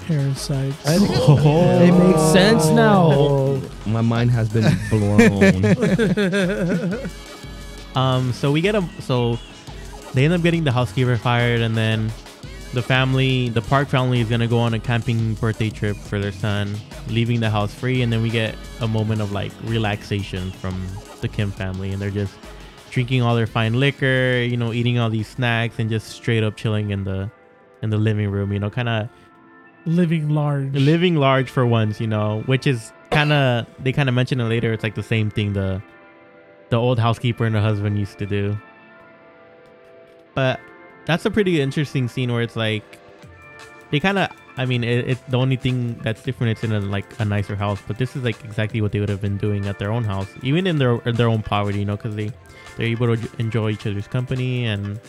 [0.07, 0.77] parasites.
[0.87, 1.81] Oh.
[1.81, 3.59] It makes sense now.
[3.87, 5.65] My mind has been blown.
[7.97, 9.39] Um, so we get a so
[10.15, 12.13] they end up getting the housekeeper fired, and then
[12.73, 16.33] the family, the Park family, is gonna go on a camping birthday trip for their
[16.33, 16.77] son,
[17.09, 20.85] leaving the house free, and then we get a moment of like relaxation from
[21.21, 22.35] the Kim family, and they're just
[22.95, 26.57] drinking all their fine liquor, you know, eating all these snacks, and just straight up
[26.57, 27.31] chilling in the
[27.83, 29.09] in the living room, you know, kind of
[29.87, 30.73] Living large.
[30.73, 34.45] living large for once, you know, which is kind of they kind of mention it
[34.45, 34.73] later.
[34.73, 35.83] It's like the same thing the
[36.71, 38.57] the old housekeeper and the husband used to do.
[40.35, 40.59] But
[41.05, 42.99] that's a pretty interesting scene where it's like
[43.91, 44.31] they kind of.
[44.57, 46.53] I mean, it, it's the only thing that's different.
[46.53, 49.09] It's in a like a nicer house, but this is like exactly what they would
[49.09, 51.85] have been doing at their own house, even in their in their own poverty, you
[51.85, 52.31] know, because they
[52.77, 55.01] they're able to enjoy each other's company and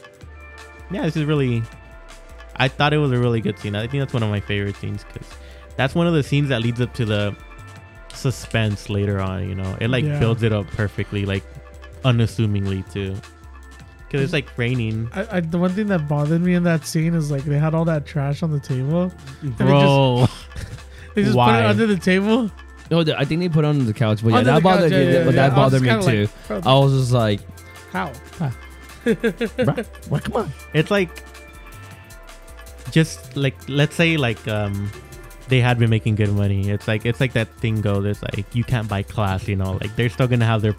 [0.91, 1.61] yeah, this is really.
[2.57, 3.75] I thought it was a really good scene.
[3.75, 5.27] I think that's one of my favorite scenes because
[5.75, 7.35] that's one of the scenes that leads up to the
[8.13, 9.47] suspense later on.
[9.49, 10.19] You know, it like Yeah.
[10.19, 11.43] builds it up perfectly, like
[12.03, 13.15] unassumingly too.
[14.17, 17.13] Because it's like raining, I, I, the one thing that bothered me in that scene
[17.15, 19.11] is like they had all that trash on the table.
[19.41, 20.27] bro.
[21.15, 21.61] They just put Why?
[21.61, 22.51] it under the table.
[22.91, 24.61] no, th- I think they put it on the couch, but yeah, Under that the
[24.69, 25.13] couch, bothered yeah, me.
[25.13, 25.47] yeah, but yeah.
[25.47, 26.29] that I was bothered me kinda too.
[26.53, 27.39] like, I was just like,
[27.93, 28.11] How?
[29.05, 30.51] bruh, bruh, come on.
[30.73, 31.09] it's like
[32.91, 34.91] just like let's say like um
[35.47, 36.69] they had been making good money.
[36.69, 38.03] It's like it's like that thing goes.
[38.05, 39.47] It's like you can't buy class.
[39.47, 40.75] You know, like they're still gonna have their.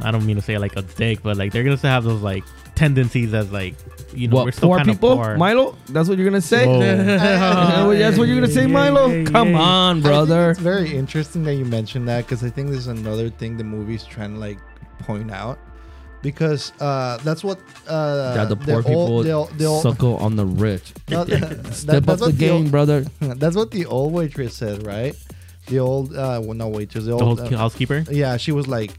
[0.00, 2.20] I don't mean to say like a dick, but like they're gonna still have those
[2.20, 3.74] like tendencies as like
[4.14, 5.16] you know we're still poor kind of people?
[5.16, 5.36] poor.
[5.36, 5.76] Milo?
[5.88, 6.66] That's what you're going to say?
[6.66, 6.78] Whoa.
[7.96, 9.24] That's what you're going to say, Milo?
[9.26, 10.50] Come on, brother.
[10.50, 13.64] it's very interesting that you mentioned that because I think this is another thing the
[13.64, 14.58] movie's trying to like
[15.00, 15.58] point out
[16.22, 17.58] because uh, that's what
[17.88, 20.92] uh, Yeah, the poor old- people the old- the old- suckle on the rich.
[21.08, 23.00] no, that- Step that's up the what game, old- brother.
[23.20, 25.14] that's what the old waitress said, right?
[25.66, 28.04] The old, uh, well, not waitress, the the old, whole uh, housekeeper.
[28.10, 28.92] yeah, she was like,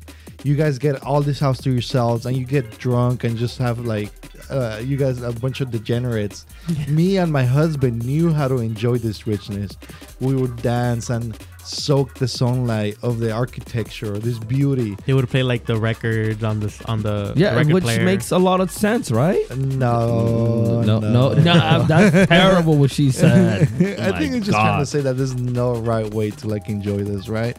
[0.44, 3.80] "You guys get all this house to yourselves, and you get drunk and just have
[3.80, 4.12] like,
[4.50, 6.46] uh, you guys a bunch of degenerates."
[6.88, 9.72] Me and my husband knew how to enjoy this richness.
[10.20, 14.98] We would dance and soak the sunlight of the architecture, this beauty.
[15.06, 18.04] They would play like the records on this on the Yeah, record which player.
[18.04, 19.40] makes a lot of sense, right?
[19.56, 21.52] No, no, no, no.
[21.54, 23.62] uh, that's terrible what she said.
[24.02, 26.98] I think it's just trying to say that there's no right way to like enjoy
[27.04, 27.56] this, right?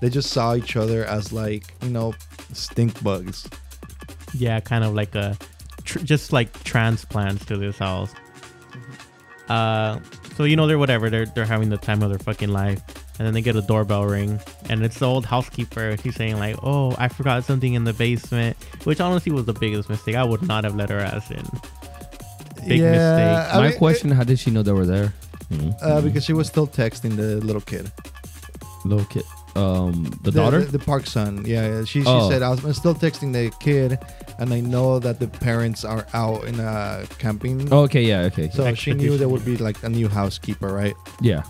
[0.00, 2.14] They just saw each other as like you know
[2.52, 3.48] stink bugs.
[4.34, 5.36] yeah, kind of like a
[5.84, 8.12] tr- just like transplants to this house.
[9.48, 10.00] Uh,
[10.36, 12.80] so you know they're whatever they're they're having the time of their fucking life,
[13.18, 15.96] and then they get a doorbell ring, and it's the old housekeeper.
[16.02, 19.88] She's saying like, "Oh, I forgot something in the basement," which honestly was the biggest
[19.88, 20.16] mistake.
[20.16, 21.44] I would not have let her ass in.
[22.66, 22.82] Big mistake.
[22.82, 25.14] I My mean, question: How did she know they were there?
[25.50, 27.90] it- uh, because she was still texting the little kid,
[28.84, 29.22] little kid,
[29.56, 30.60] um, the, daughter.
[30.64, 31.44] the, the park son.
[31.46, 31.84] Yeah, yeah.
[31.84, 32.28] she she Oh.
[32.30, 33.98] said I was I'm still texting the kid,
[34.38, 37.68] and I know that the parents are out in a camping.
[37.72, 40.94] oh, okay, yeah, okay, So she knew there would be like a new housekeeper, right?
[41.20, 41.42] yeah.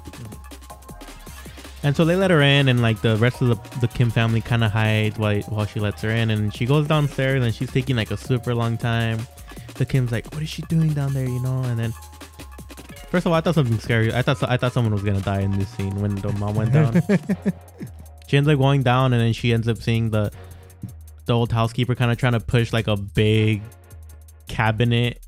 [1.83, 4.41] And so they let her in, and like the rest of the, the Kim family
[4.41, 6.31] kind of hides while, while she lets her in.
[6.31, 9.21] And she goes downstairs, and she's taking like a super long time.
[9.75, 11.63] The Kim's like, "What is she doing down there?" You know.
[11.63, 11.93] And then,
[13.11, 14.13] first of all, I thought something scary.
[14.13, 16.73] I thought I thought someone was gonna die in this scene when the mom went
[16.73, 17.03] down.
[18.29, 20.33] she ends up going down, and then she ends up seeing the
[21.27, 23.63] the old housekeeper kind of trying to push like a big
[24.49, 25.21] cabinet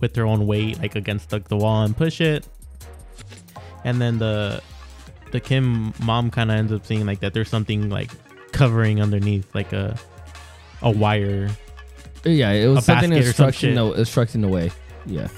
[0.00, 2.46] with her own weight, like against like the wall, and push it.
[3.84, 4.62] And then the
[5.30, 8.10] the Kim mom kind of ends up seeing like that there's something like
[8.52, 9.98] covering underneath, like a
[10.82, 11.50] a wire.
[12.24, 13.74] Yeah, it was something some obstructing shit.
[13.74, 14.70] the obstructing the way.
[15.06, 15.28] Yeah.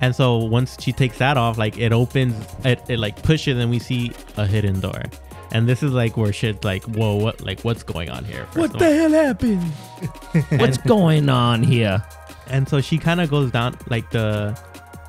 [0.00, 2.34] And so once she takes that off, like it opens,
[2.64, 5.02] it, it like pushes, and we see a hidden door.
[5.50, 8.46] And this is like where shit's like, whoa, what, like, what's going on here?
[8.52, 9.62] What the hell happened?
[10.60, 12.04] What's going on here?
[12.48, 14.58] And so she kind of goes down, like the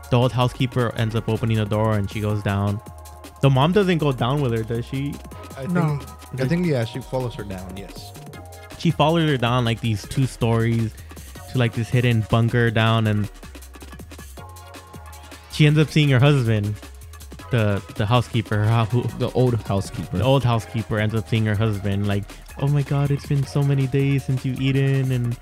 [0.09, 2.81] the old housekeeper ends up opening the door, and she goes down.
[3.41, 5.13] The mom doesn't go down with her, does she?
[5.57, 5.99] I No.
[5.99, 7.77] think I think yeah, she follows her down.
[7.77, 8.11] Yes.
[8.77, 10.93] She follows her down like these two stories
[11.51, 13.29] to like this hidden bunker down, and
[15.59, 16.73] she ends up seeing her husband,
[17.51, 20.17] the the housekeeper, her, who, The old housekeeper.
[20.17, 22.23] the old housekeeper ends up seeing her husband like
[22.59, 25.37] oh my god it's been so many days since you've eaten and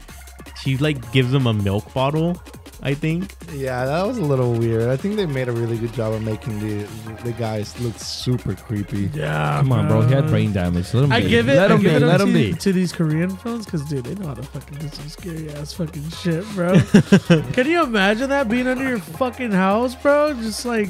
[0.60, 2.42] she like gives him a milk bottle
[2.84, 4.88] i think Yeah, that was a little weird.
[4.90, 6.86] I think they made a really good job of making the
[7.24, 9.10] the guys look super creepy.
[9.14, 9.58] Yeah.
[9.60, 10.02] Come on, bro.
[10.02, 10.94] He had brain damage.
[10.94, 11.30] Let him I be.
[11.30, 11.56] give it.
[11.56, 11.96] Let I him give be.
[12.06, 12.54] it Let him to, be.
[12.54, 15.74] to these Korean films because, dude, they know how to fucking do some scary ass
[15.74, 16.80] fucking shit, bro.
[17.54, 20.34] Can you imagine that being under your fucking house, bro?
[20.36, 20.90] Just like,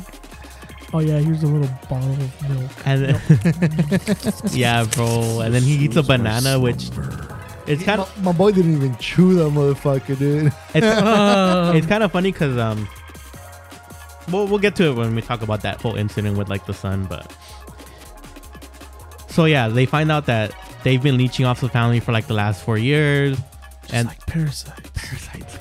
[0.93, 2.71] oh yeah, here's a little bottle of milk.
[2.85, 6.89] and yeah bro and then he eats a banana which
[7.67, 10.47] it's kind My, of my boy didn't even chew that motherfucker, dude.
[10.47, 10.57] it's,
[11.77, 12.87] it's kind of funny because um
[14.31, 16.73] we'll, we'll get to it when we talk about that whole incident with like the
[16.73, 17.31] son but
[19.29, 20.53] so yeah they find out that
[20.83, 23.37] they've been leeching off the family for like the last four years
[23.81, 24.93] just and like parasite.
[24.93, 25.56] parasites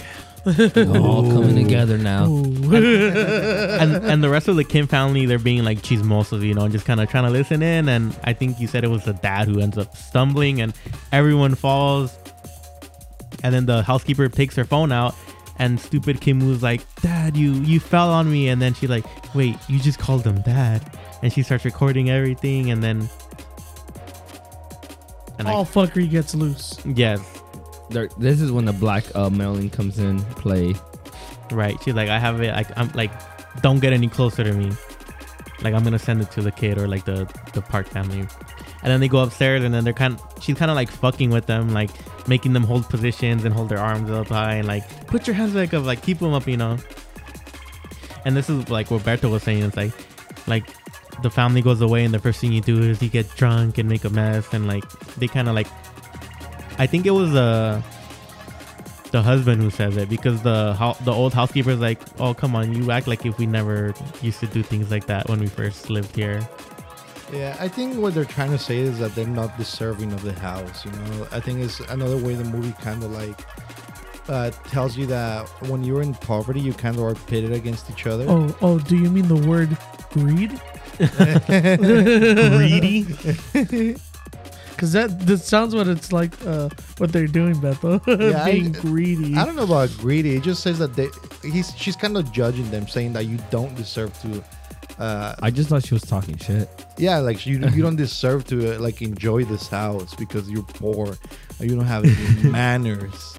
[0.46, 2.26] All coming together now.
[2.26, 2.74] Ooh.
[2.76, 6.84] and and the rest of the Kim family, they're being like chismosos, you know, just
[6.86, 7.88] kind of trying to listen in.
[7.88, 10.72] And I think you said it was the dad who ends up stumbling, and
[11.12, 12.16] everyone falls.
[13.42, 15.14] And then the housekeeper takes her phone out,
[15.58, 19.04] and stupid Kim was like, "Dad, you you fell on me." And then she like,
[19.34, 20.80] "Wait, you just called him dad?"
[21.22, 23.08] And she starts recording everything, and then.
[25.38, 26.78] And All I, fuckery gets loose.
[26.86, 27.35] yes, There,
[27.90, 30.74] this is when the black uh, mailing comes in play.
[31.50, 31.76] right.
[31.82, 32.52] She's like, I have it.
[32.52, 33.10] I, I'm like,
[33.62, 34.72] don't get any closer to me.
[35.62, 37.24] Like I'm gonna send it to the kid or like the
[37.54, 38.20] the Park family.
[38.20, 40.20] And then they go upstairs and then they're kind.
[40.40, 41.90] she's kind of like fucking with them, like
[42.28, 45.54] making them hold positions and hold their arms up high and like put your hands
[45.54, 46.76] back up, like keep them up, you know.
[48.24, 49.62] And this is like what Beto was saying.
[49.62, 49.92] It's like,
[50.46, 50.64] like
[51.22, 53.88] the family goes away and the first thing you do is you get drunk and
[53.88, 54.84] make a mess and like
[55.16, 55.68] they kind of like.
[56.78, 57.80] I think it was uh
[59.12, 62.56] the husband who says it because the ho- the old housekeeper is like, "Oh, come
[62.56, 65.46] on, you act like if we never used to do things like that when we
[65.46, 66.46] first lived here."
[67.32, 70.32] Yeah, I think what they're trying to say is that they're not deserving of the
[70.32, 70.84] house.
[70.84, 73.40] You know, I think it's another way the movie kind of like
[74.28, 78.06] uh, tells you that when you're in poverty, you kind of are pitted against each
[78.06, 78.26] other.
[78.28, 79.76] Oh, oh, do you mean the word
[80.10, 80.60] greed?
[83.52, 83.96] Greedy.
[84.76, 86.32] Because that this sounds what it's like.
[86.46, 86.68] Uh,
[86.98, 89.34] what they're doing, Bethel, Yeah, I- being greedy.
[89.34, 90.36] I don't know about greedy.
[90.36, 91.08] It just says that they
[91.42, 94.44] he's she's kind of judging them, saying that you don't deserve to.
[94.98, 96.68] Uh, I just thought she was talking shit.
[96.98, 101.16] yeah, like you you don't deserve to uh, like enjoy this house because you're poor,
[101.58, 103.38] or you don't have any manners.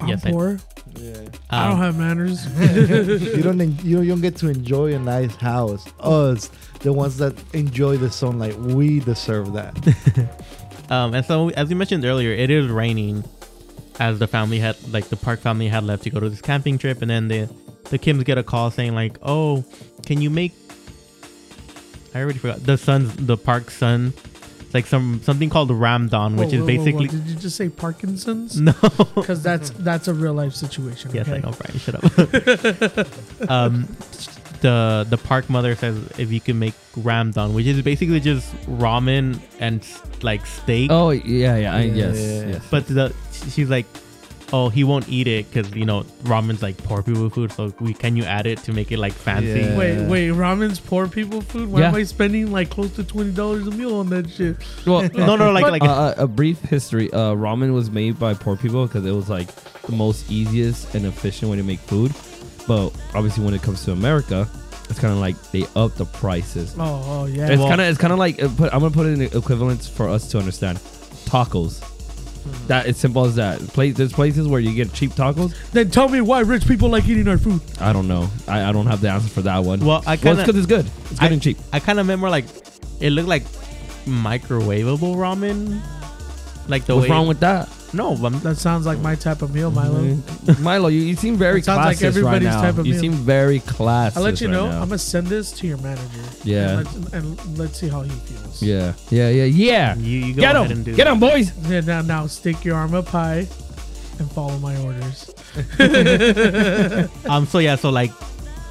[0.00, 0.58] I'm yes, I- poor.
[0.96, 1.12] Yeah.
[1.50, 2.46] I don't Um, have manners.
[2.58, 5.86] you don't you don't, you don't get to enjoy a nice house.
[6.00, 6.50] Us,
[6.80, 9.74] the ones that enjoy the sunlight, we deserve that.
[10.90, 13.22] Um, and so, as you mentioned earlier, it is raining,
[14.00, 16.78] as the family had, like the Park family had left to go to this camping
[16.78, 17.50] trip, and then the
[17.90, 19.64] the Kims get a call saying like, "Oh,
[20.06, 20.54] can you make?"
[22.14, 24.14] I already forgot the son's the Park son.
[24.60, 26.66] It's like some something called Ramdon, which Whoa, is whoa, whoa, whoa.
[26.66, 28.58] basically Did you just say Parkinson's?
[28.60, 28.72] no.
[29.14, 31.10] Because that's that's a real life situation.
[31.12, 31.36] yes, okay?
[31.36, 31.78] I know, Brian.
[31.78, 31.94] Shut
[33.46, 33.50] up.
[33.50, 33.88] um,
[34.60, 39.40] the the Park mother says if you can make Ramdon, which is basically just ramen
[39.60, 39.86] and
[40.22, 40.90] like steak.
[40.90, 42.46] Oh yeah, yeah, I, yes, Yeah.
[42.52, 42.66] yes.
[42.70, 43.14] But the
[43.50, 43.86] she's like,
[44.52, 47.52] oh, he won't eat it because you know ramen's like poor people food.
[47.52, 49.60] So we can you add it to make it like fancy?
[49.60, 49.76] Yeah.
[49.76, 51.68] Wait, wait, ramen's poor people food?
[51.70, 54.56] Why am I spending like close to twenty dollars a meal on that shit?
[54.86, 57.12] Well, No, no, like like uh, a brief history.
[57.12, 59.48] Uh, ramen was made by poor people because it was like
[59.82, 62.12] the most easiest and efficient way to make food.
[62.68, 64.46] But obviously, when it comes to America,
[64.88, 66.74] it's kind of like they up the prices.
[66.78, 67.48] Oh, oh yeah.
[67.48, 69.22] It's Well- kind of it's kind of like uh, put, I'm gonna put it in
[69.22, 70.78] equivalents for us to understand.
[71.24, 71.82] Tacos.
[71.82, 72.66] Hmm.
[72.68, 73.58] That it's simple as that.
[73.68, 75.52] Place there's places where you get cheap tacos.
[75.72, 77.60] then tell me why rich people like eating our food.
[77.80, 78.30] I don't know.
[78.46, 79.80] I, I don't have the answer for that one.
[79.80, 80.86] well, I well, kind it's of because it's good.
[81.10, 81.58] It's good I- and cheap.
[81.72, 82.44] I kind of meant more like
[83.00, 83.44] it looked like
[84.06, 85.80] microwavable ramen.
[86.68, 87.68] Like the What's way wrong with that?
[87.92, 90.00] No, I'm, That sounds like my type of meal, Milo.
[90.02, 90.62] Mm-hmm.
[90.62, 92.60] Milo, you, you seem very It sounds like classist right everybody's now.
[92.60, 92.86] type of meal.
[92.86, 93.00] you meal.
[93.00, 94.16] seem very classist.
[94.16, 94.68] I'll let you right know.
[94.68, 94.82] now.
[94.82, 96.04] I'm gonna send this to your manager.
[96.44, 96.78] Yeah.
[96.80, 98.62] And let's, and let's see how he feels.
[98.62, 99.94] Yeah, yeah, yeah, yeah.
[99.96, 100.96] you, you go Get ahead and do him!
[100.96, 101.12] Get that.
[101.12, 101.52] him, boys!
[101.68, 103.46] Yeah, now, now stick your arm up high.
[104.18, 105.32] and follow my orders.
[107.28, 107.46] Um.
[107.46, 107.76] So yeah.
[107.76, 108.10] So like,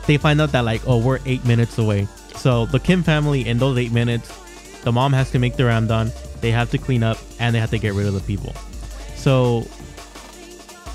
[0.05, 2.07] they find out that like, oh, we're eight minutes away.
[2.35, 4.31] So the Kim family in those eight minutes,
[4.83, 6.11] the mom has to make the ramdon.
[6.41, 8.53] They have to clean up and they have to get rid of the people.
[9.17, 9.67] So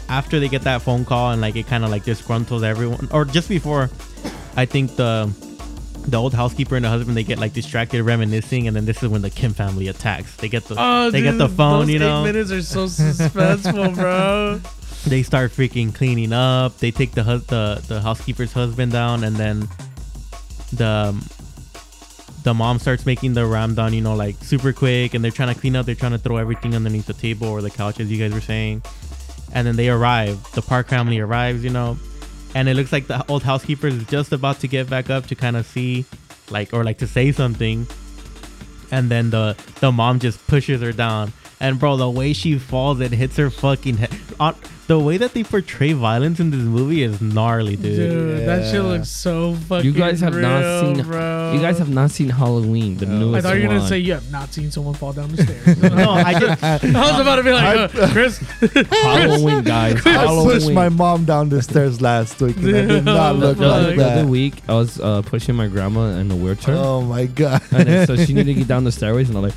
[0.08, 3.24] after they get that phone call and like it kind of like disgruntles everyone, or
[3.24, 3.90] just before,
[4.56, 5.32] I think the
[6.08, 9.08] the old housekeeper and the husband they get like distracted reminiscing, and then this is
[9.08, 10.34] when the Kim family attacks.
[10.36, 12.24] They get the Oh, they get the phone, you know.
[12.24, 14.60] minutes are so suspenseful, bro.
[15.06, 16.78] they start freaking cleaning up.
[16.78, 19.68] They take the hus- the the housekeeper's husband down, and then
[20.72, 21.14] the
[22.42, 25.60] the mom starts making the ramdon, you know, like super quick, and they're trying to
[25.60, 25.86] clean up.
[25.86, 28.40] They're trying to throw everything underneath the table or the couch, as you guys were
[28.40, 28.82] saying.
[29.52, 30.42] And then they arrive.
[30.52, 31.98] The Park family arrives, you know,
[32.54, 35.34] and it looks like the old housekeeper is just about to get back up to
[35.34, 36.04] kind of see,
[36.50, 37.86] like, or like to say something,
[38.90, 41.32] and then the the mom just pushes her down.
[41.60, 44.10] And bro, the way she falls, it hits her fucking head.
[44.88, 47.96] On, the way that they portray violence in this movie is gnarly, dude.
[48.10, 49.84] Dude, that shit looks so fucking.
[49.84, 51.52] You guys have not seen- Bro.
[51.54, 53.18] You guys have not seen Halloween, the No.
[53.18, 53.88] newest I thought you were gonna one.
[53.88, 55.76] say you have not seen someone fall down the stairs.
[55.92, 58.38] No, I just I was about to be like, uh, Chris.
[58.90, 60.04] Halloween, guys.
[60.06, 60.54] I Halloween.
[60.60, 63.68] pushed my mom down the stairs last week, and I did not look the the,
[63.70, 63.96] like fuck?
[63.96, 66.74] the other week, I was uh, pushing my grandma in a wheelchair.
[66.76, 67.62] Oh my god!
[67.72, 69.54] And then, so she needed to get down the stairways, and I'm like,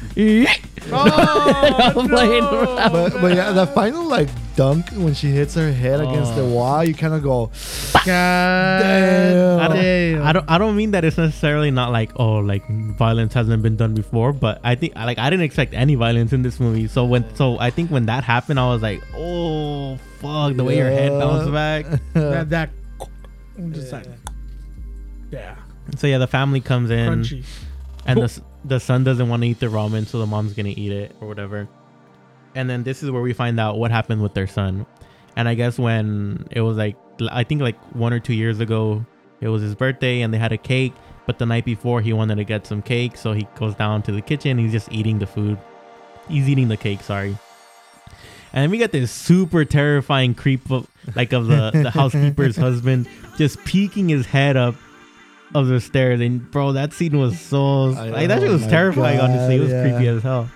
[0.92, 2.18] Oh, I'm no.
[2.18, 2.92] around.
[2.92, 6.50] but, but yeah, the final like dunk when she hits her head against the Oh.
[6.56, 7.48] wall, you kind of go,
[7.94, 8.06] God
[8.82, 9.60] Damn.
[9.60, 10.24] I don't, damn.
[10.24, 13.76] I don't I don't mean that it's necessarily not like oh like violence hasn't been
[13.76, 16.88] done before, but I think like I didn't expect any violence in this movie.
[16.88, 20.78] So when so I think when that happened, I was like, oh fuck, the way
[20.78, 21.20] your head Yeah.
[21.20, 21.86] bounced back.
[22.14, 22.70] that, that
[23.58, 24.06] I'm just like,
[25.32, 25.56] yeah,
[25.98, 27.44] So yeah, the family comes in crunchy.
[28.06, 30.92] and the the son doesn't want to eat the ramen, so the mom's gonna eat
[30.92, 31.68] it or whatever.
[32.56, 34.86] And then this is where we find out what happened with their son.
[35.36, 36.96] And I guess when it was like
[37.30, 39.06] I think like one or two years ago,
[39.42, 40.94] it was his birthday and they had a cake.
[41.26, 44.12] But the night before, he wanted to get some cake, so he goes down to
[44.12, 44.60] the kitchen.
[44.60, 45.58] He's just eating the food.
[46.30, 47.02] He's eating the cake.
[47.02, 47.36] Sorry.
[48.54, 53.10] And then we get this super terrifying creep of like of the, the housekeeper's husband
[53.38, 54.76] just peeking his head up
[55.54, 56.22] of the stairs.
[56.22, 59.20] And bro, that scene was so I like that shit was terrifying.
[59.20, 60.50] honestly, it was God, creepy as hell.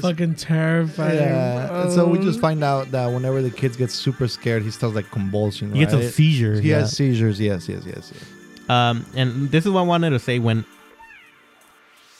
[0.00, 1.18] Fucking terrifying.
[1.18, 1.88] yeah.
[1.90, 5.10] So we just find out that whenever the kids get super scared, he starts like
[5.10, 5.72] convulsing.
[5.72, 6.60] He gets a seizure.
[6.60, 6.80] He yeah.
[6.80, 7.38] has seizures.
[7.40, 8.70] Yes, yes, yes, yes.
[8.70, 10.64] Um, and this is what I wanted to say when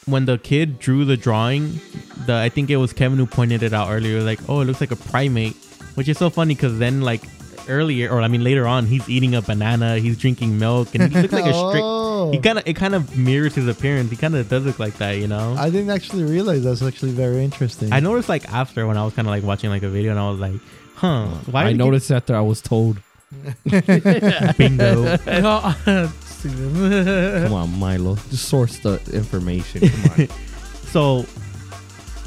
[0.06, 1.80] when the kid drew the drawing,
[2.26, 4.20] the I think it was Kevin who pointed it out earlier.
[4.20, 5.56] Like, oh, it looks like a primate,
[5.94, 7.22] which is so funny because then like
[7.68, 11.20] earlier, or I mean later on, he's eating a banana, he's drinking milk, and he
[11.20, 11.82] looks like a strict.
[11.84, 12.08] Oh.
[12.32, 14.08] He kind of it kind of mirrors his appearance.
[14.10, 15.56] He kind of does look like that, you know.
[15.58, 17.92] I didn't actually realize that's actually very interesting.
[17.92, 20.20] I noticed like after when I was kind of like watching like a video, and
[20.20, 20.54] I was like,
[20.94, 21.62] huh, why?
[21.62, 22.98] I did he- noticed after I was told.
[23.64, 25.16] bingo.
[26.42, 28.16] Come on, Milo.
[28.30, 29.88] Just source the information.
[29.88, 30.28] Come on.
[30.88, 31.22] so,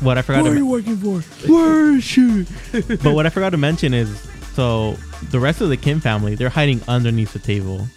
[0.01, 0.39] what I forgot.
[0.39, 1.19] Who to are men- you working for?
[1.49, 2.45] Where is she?
[2.71, 4.09] but what I forgot to mention is
[4.55, 4.97] so
[5.31, 7.87] the rest of the Kim family they're hiding underneath the table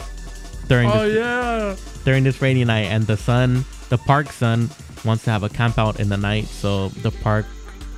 [0.69, 1.77] during Oh this, yeah.
[2.05, 4.69] during this rainy night, and the son, the park son,
[5.05, 6.47] wants to have a camp out in the night.
[6.47, 7.47] So the park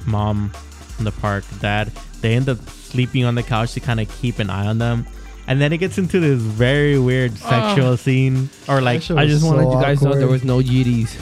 [0.07, 0.53] mom
[0.99, 4.39] and the park dad they end up sleeping on the couch to kind of keep
[4.39, 5.07] an eye on them.
[5.47, 7.75] And then it gets into this very weird ah.
[7.75, 10.61] sexual scene, or like I just so wanted you guys to know there was no
[10.61, 11.17] Yeeties.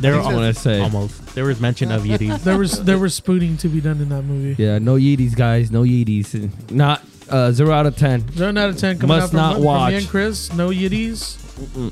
[0.00, 0.80] there I want to say.
[0.80, 2.42] almost there was mention of Yetis.
[2.44, 4.62] There was there was spooning to be done in that movie.
[4.62, 5.70] Yeah, no Yeeties, guys.
[5.70, 6.70] No Yeeties.
[6.70, 8.30] Not uh, zero out of ten.
[8.32, 9.90] Zero out of ten coming Must out from, not from watch.
[9.92, 10.52] me and Chris.
[10.52, 11.40] No yiddies.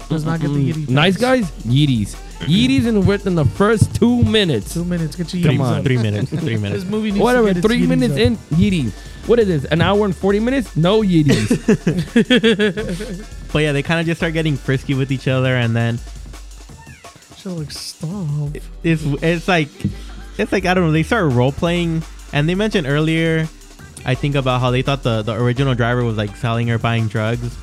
[0.09, 1.21] Does not get the Yeti Nice tax.
[1.23, 2.17] guys, Yeeties.
[2.49, 4.75] Yeeties in within the first two minutes.
[4.75, 5.15] Two minutes.
[5.17, 5.83] Get your Three, yiddies Come on.
[5.85, 6.31] three minutes.
[6.31, 6.85] Three This minutes.
[6.85, 7.49] movie needs Whatever.
[7.49, 8.21] to get its Three yiddies minutes up.
[8.21, 8.93] in, Yeeties.
[9.29, 9.65] What is this?
[9.67, 10.77] An hour and forty minutes?
[10.77, 11.49] No Yeeties.
[13.53, 15.99] But yeah, they kind of just start getting frisky with each other, and then
[17.43, 18.57] Shit looks stomp.
[18.85, 19.69] it's it's like
[20.39, 20.93] it's like I don't know.
[20.93, 23.49] They start role playing, and they mentioned earlier,
[24.05, 27.09] I think about how they thought the the original driver was like selling or buying
[27.09, 27.57] drugs,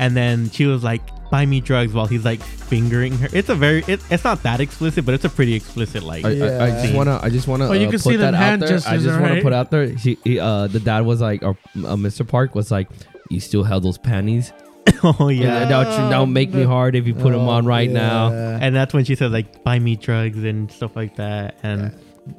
[0.00, 3.28] and then she was like, "Buy me drugs," while he's like fingering her.
[3.32, 6.24] It's a very it, it's not that explicit, but it's a pretty explicit like.
[6.24, 7.68] I, I, I just wanna, I just wanna.
[7.68, 8.80] Oh, you uh, can put see them that out hand there.
[8.86, 9.42] I just wanna right?
[9.42, 9.86] put out there.
[9.86, 12.26] He, he, uh, the dad was like, or uh, Mr.
[12.26, 12.88] Park was like,
[13.30, 14.52] "You still have those panties?
[15.02, 15.64] oh Yeah, yeah.
[15.66, 18.74] that don't make me um, hard if you put them Oh, on right now." And
[18.74, 21.56] that's when she says like, "Buy me drugs" and stuff like that.
[21.62, 21.92] And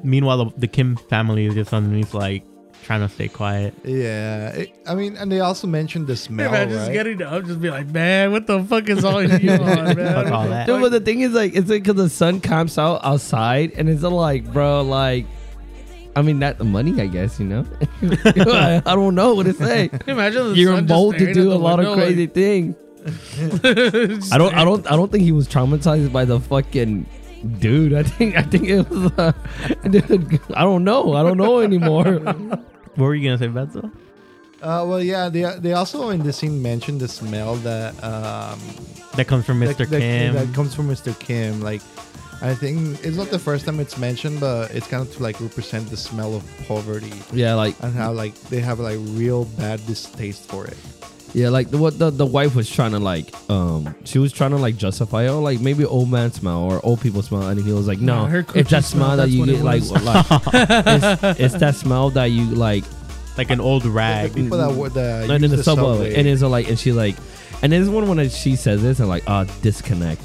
[0.04, 2.44] meanwhile, the, the Kim family is just underneath like
[2.84, 3.74] trying to stay quiet.
[3.84, 6.94] Yeah, it- I mean, and they also mentioned the smell, man, just right?
[6.94, 9.96] getting up, just be like, man, what the fuck is all you on, man?
[9.96, 10.66] Fuck all that.
[10.66, 13.90] Dude, but the thing is, like, it's like because the sun comes out outside, and
[13.90, 15.26] it's like, bro, like,
[16.20, 17.40] I mean, that the money, I guess.
[17.40, 17.66] You know,
[18.04, 19.90] I, I don't know what to say.
[20.06, 21.86] You imagine the You're son just bold to staring do at a the lot of
[21.88, 22.76] window, crazy things.
[24.34, 27.06] I don't, I don't, I don't think he was traumatized by the fucking
[27.60, 27.94] dude.
[27.94, 29.32] I think, I think it was, uh,
[29.90, 31.14] dude, I don't know.
[31.14, 32.20] I don't know anymore.
[32.20, 32.60] What
[32.98, 33.86] were you gonna say, Beto?
[34.62, 38.60] Uh, well, yeah, they they also in the scene mentioned the smell that um
[39.16, 39.78] That comes from Mr.
[39.78, 40.34] that, that- Kim.
[40.36, 41.18] that comes from Mr.
[41.18, 41.62] Kim.
[41.62, 41.82] Like,
[42.42, 45.40] I think it's not the first time it's mentioned, but it's kind of to like
[45.42, 49.86] represent the smell of poverty yeah, like, and how like they have like real bad
[49.86, 50.78] distaste for it.
[51.34, 54.52] yeah, like the, what the the wife was trying to like, um, she was trying
[54.52, 55.28] to like justify, it.
[55.30, 58.24] oh, like maybe old man smell or old people smell, and he was like, no,
[58.24, 59.92] Nah, her it's that smell, smell that you get, like, was.
[60.04, 60.26] like
[61.34, 62.86] it's, it's that smell that you like
[63.38, 64.34] like an old The rag.
[64.34, 66.16] people that were the and in the, subway.
[66.16, 67.16] And it's like, and she like,
[67.62, 70.22] and this one when she says this, and like, uh, disconnect.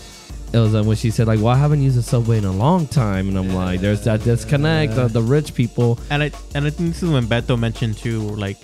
[0.54, 2.52] It was uh, when she said like, "Well, I haven't used the subway in a
[2.52, 6.64] long time," and I'm like, "There's that disconnect of the rich people." And I and
[6.64, 8.58] I think this is when Beto mentioned too, like,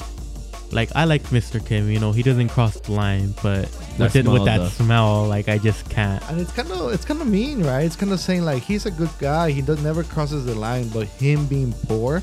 [0.71, 1.59] like I like Mr.
[1.65, 1.91] Kim.
[1.91, 3.69] You know, he doesn't cross the line, but
[3.99, 4.69] with, it, with that though.
[4.69, 6.23] smell, like I just can't.
[6.31, 7.83] and it's kind of it's kind of mean, right?
[7.83, 10.89] It's kind of saying like he's a good guy, he does never crosses the line,
[10.91, 12.23] but him being poor,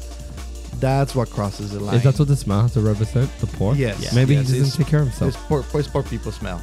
[0.80, 1.96] that's what crosses the line.
[1.96, 3.30] Is that what the smell has to represent?
[3.40, 3.76] The poor?
[3.76, 4.00] Yes.
[4.02, 4.10] Yeah.
[4.16, 5.36] Maybe yes, he doesn't it's- take care of himself.
[5.36, 6.62] It's poor, it's poor people smell.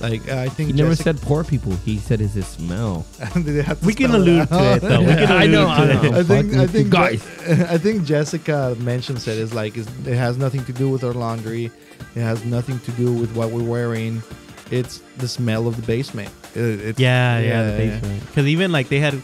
[0.00, 1.72] Like I think He never Jessica- said poor people.
[1.84, 3.04] He said it's his smell.
[3.36, 5.00] they have to We can spell allude to it though.
[5.00, 6.02] We can I know, to I know.
[6.04, 6.12] it.
[6.14, 7.26] I think I think guys.
[7.48, 9.38] I think Jessica mentions it.
[9.38, 11.70] It's like it's, it has nothing to do with our laundry.
[12.14, 14.22] It has nothing to do with what we're wearing.
[14.70, 16.30] It's the smell of the basement.
[16.54, 17.76] It, it's, Yeah, yeah, the yeah.
[18.00, 18.26] basement.
[18.26, 19.14] Because even like they had,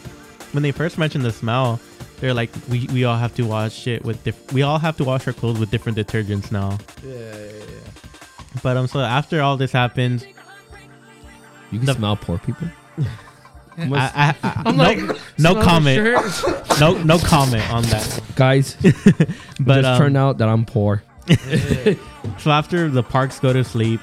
[0.51, 1.79] when they first mentioned the smell,
[2.19, 5.03] they're like, we, we all have to wash it with diff- we all have to
[5.03, 6.77] wash our clothes with different detergents now.
[7.05, 7.91] Yeah, yeah, yeah.
[8.63, 10.25] But um, so after all this happens,
[11.71, 12.67] You can The- smell poor people.
[13.77, 16.79] I, I, I, I'm no, like, no smell the comment, shirt.
[16.79, 18.21] no no comment on that.
[18.37, 19.27] Guys, But
[19.59, 21.03] but just um, turned out that I'm poor.
[22.39, 23.99] So after the parks go to sleep,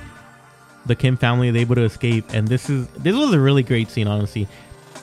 [0.84, 3.88] the Kim family is able to escape, and this is this was a really great
[3.90, 4.08] scene.
[4.08, 4.46] Honestly,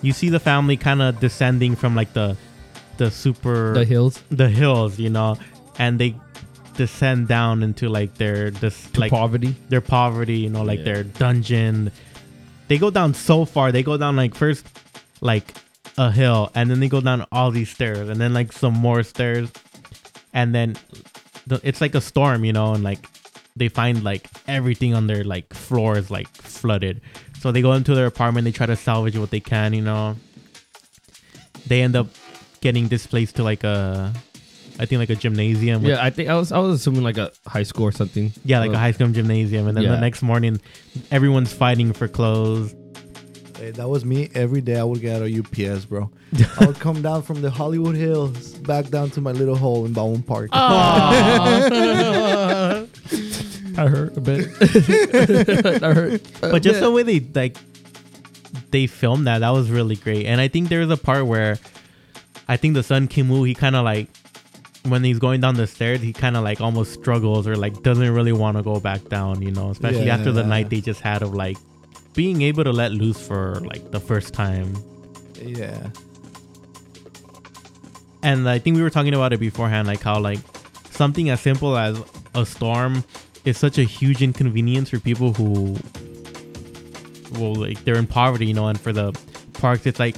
[0.04, 2.38] you see the family kind of descending from like the
[2.98, 5.38] the super The hills, the hills, you know,
[5.80, 6.14] and they
[6.76, 9.56] descend down into like their this to like poverty.
[9.70, 10.86] their poverty, you know, like Yeah.
[10.86, 11.92] their dungeon.
[12.70, 13.72] They go down so far.
[13.72, 14.66] They go down like first
[15.22, 15.56] like
[15.98, 19.04] a hill, and then they go down all these stairs, and then like some more
[19.04, 19.52] stairs,
[20.34, 20.78] and then
[21.48, 23.10] the, it's like a storm, you know, and like
[23.56, 27.02] they find like everything on their like floor is like flooded.
[27.40, 28.46] So they go into their apartment.
[28.46, 30.16] They try to salvage what they can, you know.
[31.68, 32.08] They end up
[32.62, 34.14] getting displaced to like a,
[34.80, 35.82] I think like a gymnasium.
[35.84, 38.32] with- Yeah, I think I was I was assuming like a high school or something.
[38.46, 40.00] yeah, like Uh, a high school gymnasium, and then the Yeah.
[40.00, 40.60] next morning,
[41.12, 42.74] everyone's fighting for clothes.
[43.58, 44.78] Hey, that was me every day.
[44.80, 46.10] I would get out of UPS, bro.
[46.62, 49.92] I would come down from the Hollywood Hills back down to my little hole in
[49.92, 50.50] Bowen Park.
[50.54, 51.12] Aw.
[53.78, 54.48] I hurt a bit.
[55.84, 56.22] I hurt.
[56.42, 56.82] But just bit.
[56.82, 57.58] the way they like,
[58.72, 60.26] they filmed that, that was really great.
[60.26, 61.60] And I think there's a part where,
[62.48, 64.08] I think the son Kim Woo, he kind of like,
[64.84, 68.14] when he's going down the stairs, he kind of like almost struggles or like doesn't
[68.14, 71.22] really want to go back down, you know, especially after the night they just had
[71.22, 71.58] of like
[72.14, 74.76] being able to let loose for like the first time.
[75.42, 75.90] yeah.
[78.22, 80.40] And I think we were talking about it beforehand, like how like
[80.92, 82.02] something as simple as
[82.36, 83.04] a storm
[83.46, 85.78] is such a huge inconvenience for people who,
[87.40, 88.68] well, like they're in poverty, you know.
[88.68, 89.18] And for the
[89.54, 90.16] parks, it's like,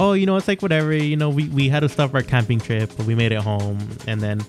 [0.00, 1.30] oh, you know, it's like whatever, you know.
[1.30, 4.44] We we had to stop our camping trip, but we made it home, and then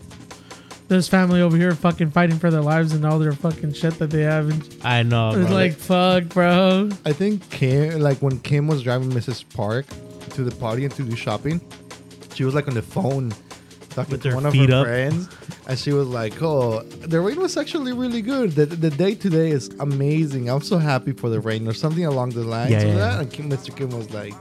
[0.88, 4.12] this family over here fucking fighting for their lives and all their fucking shit that
[4.12, 4.50] they have.
[4.50, 6.90] And I know, it's bro, like, fuck, bro.
[7.06, 9.44] I think Kim, like when Kim was driving Mrs.
[9.56, 9.86] Park
[10.32, 11.60] to the party and to do shopping,
[12.34, 13.34] she was like on the phone
[13.90, 14.86] talking With to one of her up.
[14.86, 15.30] friends,
[15.68, 18.52] and she was like, "Oh, the rain was actually really good.
[18.52, 20.50] The, the day today is amazing.
[20.50, 22.96] I'm so happy for the rain," or something along the lines Yeah, of yeah.
[22.96, 23.20] that.
[23.22, 23.76] And Kim, Mr.
[23.76, 24.34] Kim was like,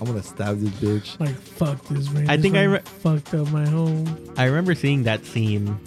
[0.00, 2.28] "I'm gonna stab this bitch." Like, fuck this rain.
[2.30, 4.32] I This think I rain re- fucked up my home.
[4.36, 5.78] I remember seeing that scene,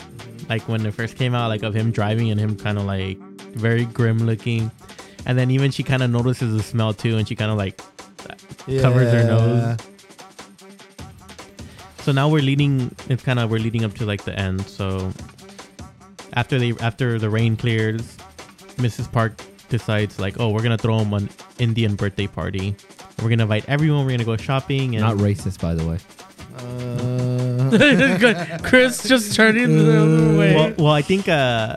[0.49, 3.17] like when it first came out, like of him driving and him kind of like
[3.55, 4.71] very grim looking,
[5.25, 7.81] and then even she kind of notices the smell too, and she kind of like
[8.81, 9.77] Covers her nose.
[12.01, 12.93] So now we're leading.
[13.09, 14.61] It's kind of we're leading up to like the end.
[14.67, 15.11] So
[16.33, 18.01] after they after the rain clears,
[18.77, 19.11] Mrs.
[19.11, 22.75] Park decides like, oh, we're gonna throw him an Indian birthday party.
[23.23, 24.05] We're gonna invite everyone.
[24.05, 25.97] We're gonna go shopping and not racist, by the way.
[27.73, 30.55] Uh, Chris just turning the other way.
[30.55, 31.75] well, well, I think uh,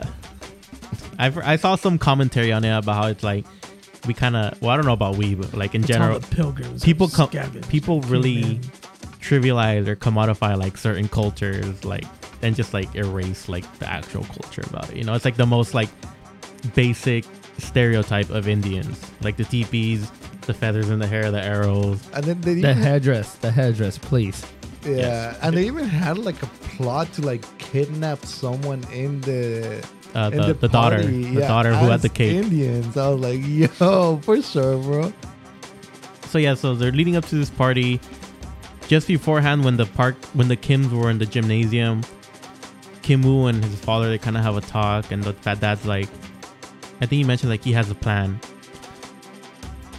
[1.17, 3.45] I I saw some commentary on it about how it's like
[4.05, 6.19] we kind of well, I don't know about we, but like in It's all general,
[6.19, 6.83] the pilgrims.
[6.83, 7.67] people come, scavenged.
[7.69, 8.61] people really Human.
[9.21, 12.05] trivialize or commodify like certain cultures, like
[12.43, 14.97] and just like erase like the actual culture about it.
[14.97, 15.89] You know, it's like the most like
[16.75, 17.25] basic
[17.57, 20.11] stereotype of Indians, like the teepees,
[20.47, 21.99] the feathers in the hair, the arrows.
[22.13, 24.43] And then they The even, headdress, the headdress, please.
[24.83, 25.39] yeah, yes.
[25.43, 29.85] and they even had like a plot to like kidnap someone in the
[30.15, 32.33] Uh, in the, the, daughter, party, the yeah, daughter who had as the cake.
[32.33, 32.97] Indians.
[32.97, 33.41] I was like,
[33.79, 35.13] yo, for sure, bro.
[36.31, 37.99] so yeah, so they're leading up to this party.
[38.87, 42.01] Just beforehand, when the park, when the Kims were in the gymnasium,
[43.01, 45.85] Kim Woo and his father they kind of have a talk, and the fat dad's
[45.85, 46.07] like,
[47.01, 48.39] I think he mentioned like he has a plan.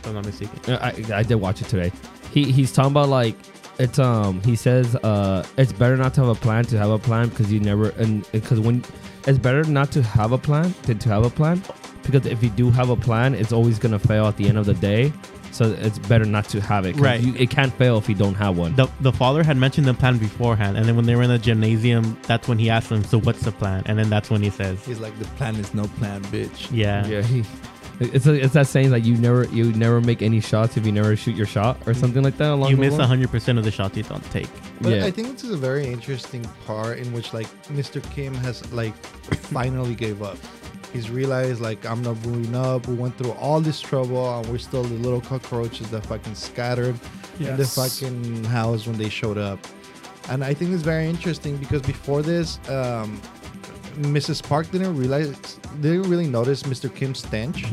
[0.09, 0.75] If I'm not mistaken.
[1.13, 1.93] I, I did watch it today.
[2.33, 3.37] He he's talking about like
[3.79, 6.99] it's um he says uh it's better not to have a plan to have a
[6.99, 8.85] plan because you never and because when
[9.27, 11.63] it's better not to have a plan than to have a plan
[12.03, 14.67] because if you do have a plan it's always gonna fail at the end of
[14.67, 15.13] the day
[15.53, 17.21] so it's better not to have it 'cause Right.
[17.21, 19.95] you, it can't fail if you don't have one The the father had mentioned the
[19.95, 23.05] plan beforehand, and then when they were in the gymnasium, that's when he asked them,
[23.05, 25.73] "So what's the plan?" And then that's when he says, He's like, the plan is
[25.73, 26.69] no plan, bitch.
[26.71, 27.45] "Yeah, yeah he
[28.01, 30.93] it's a, it's that saying like you never you never make any shots if you
[30.93, 33.71] never shoot your shot or something like that along you miss hundred percent of the
[33.71, 34.49] shots you don't take."
[34.81, 38.03] But yeah I think this is a very interesting part in which like Mr.
[38.13, 38.95] Kim has like
[39.51, 40.39] finally gave up.
[40.93, 42.87] He's realized like I'm not moving up.
[42.87, 46.99] We went through all this trouble and we're still the little cockroaches that fucking scattered
[47.41, 49.59] in the fucking house when they showed up.
[50.31, 53.21] And I think it's very interesting because before this, um,
[53.99, 54.43] Mrs.
[54.43, 55.31] Park didn't realize,
[55.81, 56.95] didn't really notice Mr.
[56.95, 57.65] Kim's stench.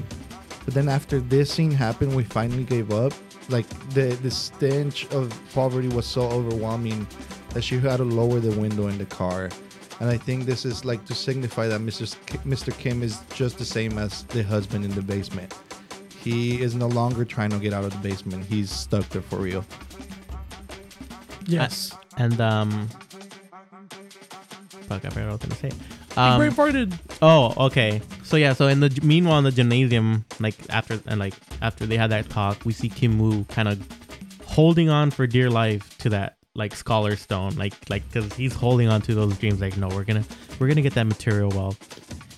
[0.65, 3.13] But then after this scene happened, we finally gave up.
[3.49, 7.05] Like the the stench of poverty was so overwhelming
[7.53, 9.49] that she had to lower the window in the car.
[9.99, 12.15] And I think this is like to signify that Mr.
[12.26, 12.76] K- Mr.
[12.78, 15.53] Kim is just the same as the husband in the basement.
[16.21, 18.45] He is no longer trying to get out of the basement.
[18.45, 19.63] He's stuck there for real.
[21.45, 21.95] Yes.
[22.17, 22.89] And um,
[24.88, 25.71] fuck, I forgot what I was gonna say.
[26.16, 26.97] He Um, brain farted.
[27.22, 28.01] Oh, okay.
[28.24, 31.97] So yeah, so in the meanwhile in the gymnasium, like after and like after they
[31.97, 33.82] had that talk, we see Kim Woo kind of
[34.45, 38.88] holding on for dear life to that like scholar stone, like like because he's holding
[38.88, 39.59] on to those dreams.
[39.59, 40.24] Like, no, we're gonna
[40.57, 41.78] we're gonna get that material wealth.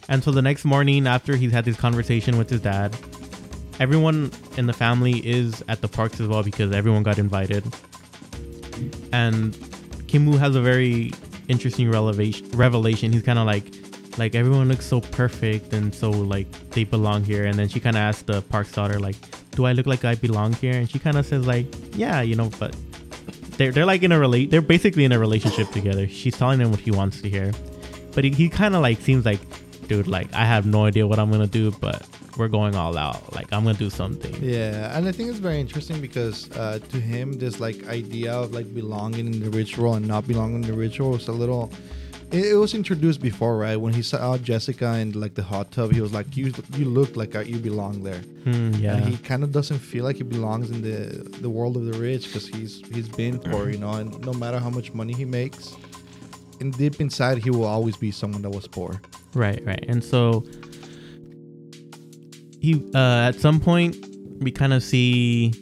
[0.09, 2.97] And so the next morning, after he's had this conversation with his dad,
[3.79, 7.63] everyone in the family is at the parks as well because everyone got invited.
[9.11, 9.55] And
[10.07, 11.11] Kim Woo has a very
[11.47, 12.49] interesting revelation.
[12.51, 13.11] Revelation.
[13.11, 13.65] He's kind of like,
[14.17, 17.45] like everyone looks so perfect and so like they belong here.
[17.45, 19.15] And then she kind of asks the park's daughter, like,
[19.51, 22.35] "Do I look like I belong here?" And she kind of says, like, "Yeah, you
[22.35, 22.75] know," but
[23.57, 24.51] they're they're like in a relate.
[24.51, 26.07] They're basically in a relationship together.
[26.07, 27.51] She's telling him what he wants to hear,
[28.13, 29.39] but he, he kind of like seems like,
[29.87, 32.05] dude, like I have no idea what I'm gonna do, but
[32.37, 33.33] we're going all out.
[33.33, 34.35] Like I'm gonna do something.
[34.41, 38.53] Yeah, and I think it's very interesting because uh, to him, this like idea of
[38.53, 41.71] like belonging in the ritual and not belonging in the ritual was a little.
[42.31, 43.77] It, it was introduced before, right?
[43.77, 47.15] When he saw Jessica in like the hot tub, he was like, "You, you look
[47.15, 48.95] like uh, you belong there." Hmm, yeah.
[48.95, 51.97] And he kind of doesn't feel like he belongs in the the world of the
[51.99, 53.91] rich because he's he's been poor, you know.
[53.91, 55.75] And no matter how much money he makes,
[56.59, 59.01] in deep inside, he will always be someone that was poor.
[59.33, 59.85] Right, right.
[59.87, 60.43] And so
[62.59, 63.95] he uh at some point
[64.39, 65.53] we kind of see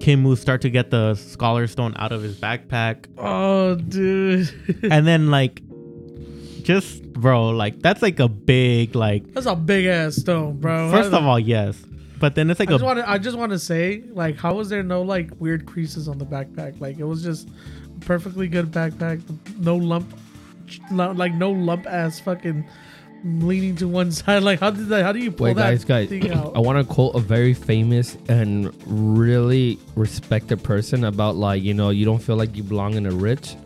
[0.00, 3.06] Kim Woo start to get the scholar stone out of his backpack.
[3.16, 4.52] Oh, dude.
[4.90, 5.62] and then like
[6.62, 10.90] just bro, like that's like a big like That's a big ass stone, bro.
[10.90, 11.82] first of all, yes.
[12.18, 13.10] But then it's like I just want to.
[13.10, 16.24] I just want to say, like, how was there no like weird creases on the
[16.24, 16.80] backpack?
[16.80, 17.48] Like, it was just
[18.00, 19.20] perfectly good backpack,
[19.58, 20.14] no lump,
[20.90, 22.66] like no lump ass fucking
[23.24, 24.42] leaning to one side.
[24.42, 25.02] Like, how did that?
[25.02, 26.08] How do you pull Wait, that guys, guys.
[26.08, 26.52] thing out?
[26.54, 31.90] I want to quote a very famous and really respected person about like you know
[31.90, 33.56] you don't feel like you belong in the rich,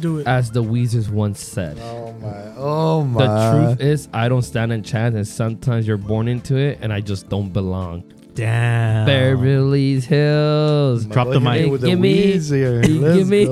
[0.00, 0.26] Do it.
[0.26, 1.78] as the Weezers once said.
[1.80, 2.52] Oh my!
[2.56, 3.26] Oh my!
[3.26, 6.92] The truth is, I don't stand a chance, and sometimes you're born into it, and
[6.92, 8.04] I just don't belong.
[8.34, 9.06] Damn.
[9.06, 11.04] Beverly Hills.
[11.06, 11.70] Drop the mic.
[11.70, 12.82] with Give me- Weezer.
[13.16, 13.46] give me-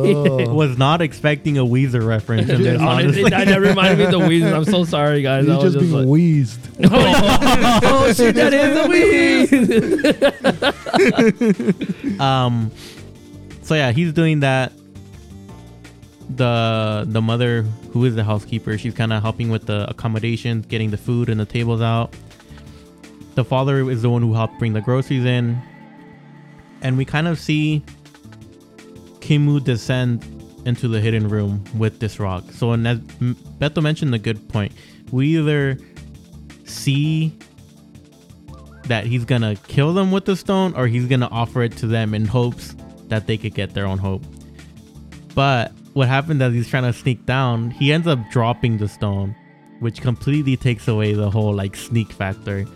[0.48, 2.48] Was not expecting a Weezer reference.
[2.48, 3.30] in Dude, this, honestly, honestly.
[3.30, 4.52] that, that reminded me of the Weezers.
[4.54, 5.46] I'm so sorry, guys.
[5.46, 6.60] You I was just being like, wheezed.
[6.84, 8.88] oh shit, that is the
[12.18, 12.20] Weez.
[12.20, 12.70] um
[13.62, 14.72] so yeah he's doing that
[16.36, 17.62] the the mother
[17.92, 21.38] who is the housekeeper she's kind of helping with the accommodations getting the food and
[21.40, 22.14] the tables out
[23.38, 25.60] the father is the one who helped bring the groceries in
[26.82, 27.84] and we kind of see
[29.20, 30.24] Kim Woo descend
[30.66, 34.72] into the hidden room with this rock so and as beto mentioned a good point
[35.12, 35.78] we either
[36.64, 37.32] see
[38.88, 42.14] that he's gonna kill them with the stone or he's gonna offer it to them
[42.14, 42.74] in hopes
[43.08, 44.22] that they could get their own hope.
[45.34, 49.36] But what happened as he's trying to sneak down, he ends up dropping the stone,
[49.80, 52.66] which completely takes away the whole like sneak factor.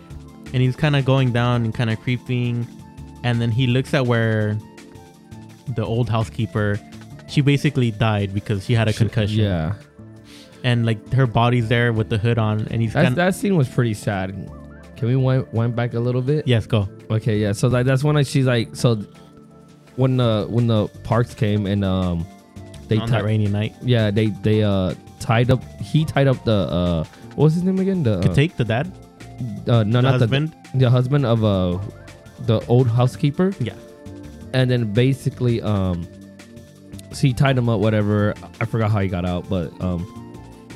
[0.53, 2.67] And he's kind of going down and kind of creeping,
[3.23, 4.57] and then he looks at where
[5.75, 6.79] the old housekeeper,
[7.27, 9.39] she basically died because she had a concussion.
[9.39, 9.73] Yeah,
[10.63, 13.35] and like her body's there with the hood on, and he's That's, kind of that
[13.35, 14.29] scene was pretty sad.
[14.95, 16.47] Can we wind, wind back a little bit?
[16.47, 16.87] yes, go.
[17.09, 17.51] Okay, yeah.
[17.51, 18.95] So like that's when I, she's like, so
[19.95, 22.25] when the when the parks came and um
[22.87, 26.43] they on ti- that rainy night, yeah they they uh tied up he tied up
[26.45, 27.03] the uh
[27.35, 28.91] what was his name again the take the dad,
[29.67, 30.55] uh, no the not husband.
[30.73, 31.77] the the husband of uh
[32.45, 33.73] the old housekeeper Yeah.
[34.53, 36.05] and then basically um
[37.11, 40.01] so he tied him up whatever I forgot how he got out but um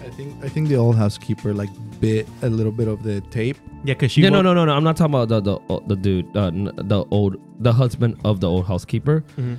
[0.05, 3.57] I think I think the old housekeeper like bit a little bit of the tape.
[3.83, 5.95] Yeah, because she no, no no no no I'm not talking about the the the
[5.95, 9.57] dude uh, the old the husband of the old housekeeper Mhm.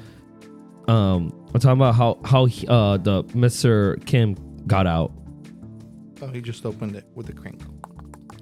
[0.88, 4.02] um I'm talking about how how he, uh the Mr.
[4.06, 4.34] Kim
[4.66, 5.12] got out
[6.22, 7.60] Oh, he just opened it with the crank.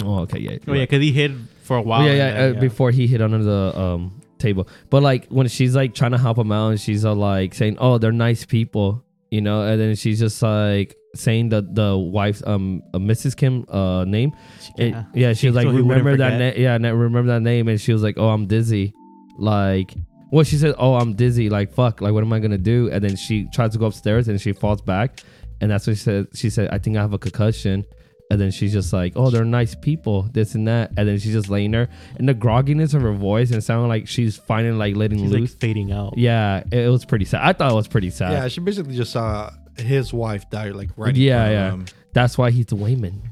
[0.04, 2.04] Oh okay yeah Oh yeah, because he hid for a while.
[2.06, 4.68] yeah, yeah, then, uh, before he hid under the um table.
[4.90, 7.76] But like when she's like trying to help him out, and she's uh, like saying,
[7.78, 12.42] "Oh, they're nice people," you know, and then she's just like saying the the wife's
[12.46, 13.36] um uh, Mrs.
[13.36, 14.32] Kim uh name.
[14.78, 15.04] It- Yeah.
[15.14, 16.54] yeah, she was like, so he wouldn't "Remember that forget.
[16.56, 18.92] name?" Yeah, ne- remember that name, and she was like, "Oh, I'm dizzy."
[19.38, 19.94] Like.
[20.32, 21.48] Well, she said, "Oh, I'm dizzy.
[21.48, 22.00] Like, fuck.
[22.00, 24.52] Like, what am I gonna do?" And then she tries to go upstairs, and she
[24.52, 25.20] falls back,
[25.60, 26.26] and that's what she said.
[26.34, 27.84] She said, "I think I have a concussion."
[28.30, 31.32] And then she's just like, "Oh, they're nice people, this and that." And then she's
[31.32, 34.74] just laying there, and the grogginess of her voice, and it sounded like she's finally
[34.76, 35.54] like letting She's like loose.
[35.54, 36.18] fading out.
[36.18, 37.42] yeah, it, it was pretty sad.
[37.44, 38.32] I thought it was pretty sad.
[38.32, 41.14] yeah, she basically just saw his wife die like right.
[41.14, 41.68] Yeah, in yeah.
[41.68, 41.96] front him.
[42.14, 43.22] That's why he's the Wayman.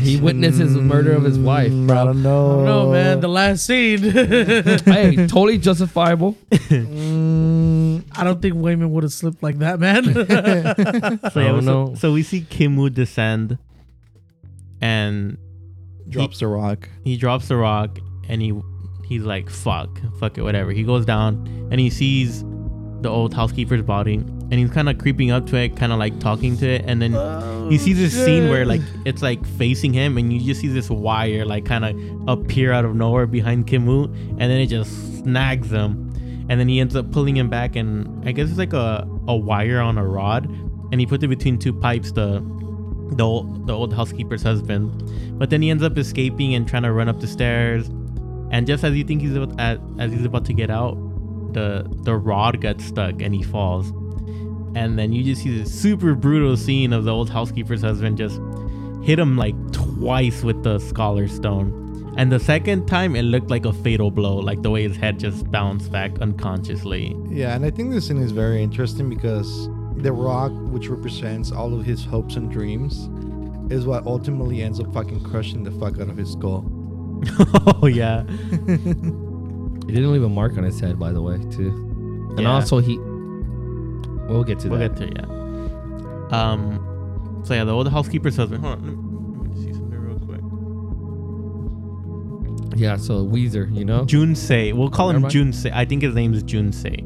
[0.00, 1.72] He witnessed his murder of his wife.
[1.72, 2.50] Mm, I don't know.
[2.50, 3.20] I don't know, man.
[3.20, 3.98] The last scene.
[4.10, 6.36] hey, totally justifiable.
[6.50, 10.04] Mm, I don't think Wayman would have slipped like that, man.
[10.14, 11.94] So, I yeah, don't so, know.
[11.94, 13.58] so we see Kim Woo descend,
[14.80, 15.38] and
[16.08, 16.88] drops the rock.
[17.04, 18.58] he drops the rock, and he
[19.06, 22.44] he's like, "Fuck, fuck it, whatever." He goes down, and he sees
[23.02, 26.18] the old housekeeper's body, and he's kind of creeping up to it, kind of like
[26.20, 29.92] talking to it, and then he oh, sees this scene where like it's like facing
[29.92, 33.66] him, and you just see this wire like kind of appear out of nowhere behind
[33.66, 36.12] Kim Woo, and then it just snags him,
[36.48, 39.36] and then he ends up pulling him back, and I guess it's like a a
[39.36, 40.46] wire on a rod,
[40.92, 42.12] and he puts it between two pipes.
[42.12, 42.40] The
[43.12, 46.92] the old, the old housekeeper's husband, but then he ends up escaping and trying to
[46.92, 47.88] run up the stairs,
[48.50, 50.94] and just as you think he's about at, as he's about to get out,
[51.52, 53.90] the the rod gets stuck and he falls,
[54.76, 58.40] and then you just see this super brutal scene of the old housekeeper's husband just
[59.02, 63.64] hit him like twice with the scholar stone, and the second time it looked like
[63.64, 67.16] a fatal blow, like the way his head just bounced back unconsciously.
[67.28, 69.68] Yeah, and I think this scene is very interesting because
[70.02, 73.08] the rock, which represents all of his hopes and dreams,
[73.72, 76.64] is what ultimately ends up fucking crushing the fuck out of his skull.
[77.82, 78.24] oh yeah,
[79.86, 81.68] He didn't leave a mark on his head, by the way, too.
[82.36, 82.52] And Yeah.
[82.52, 82.98] also, he.
[82.98, 84.78] We'll get to that.
[84.78, 85.26] We'll get to yeah.
[86.30, 88.64] Um, so yeah, the old housekeeper's husband.
[88.64, 90.40] Hold on, let me, see something real quick.
[92.78, 94.04] Yeah, so Weezer, you know?
[94.04, 94.72] Geun-sae.
[94.72, 95.52] We'll call him Never mind.
[95.52, 95.72] Geun-sae.
[95.74, 97.02] I think his name is Geun-sae.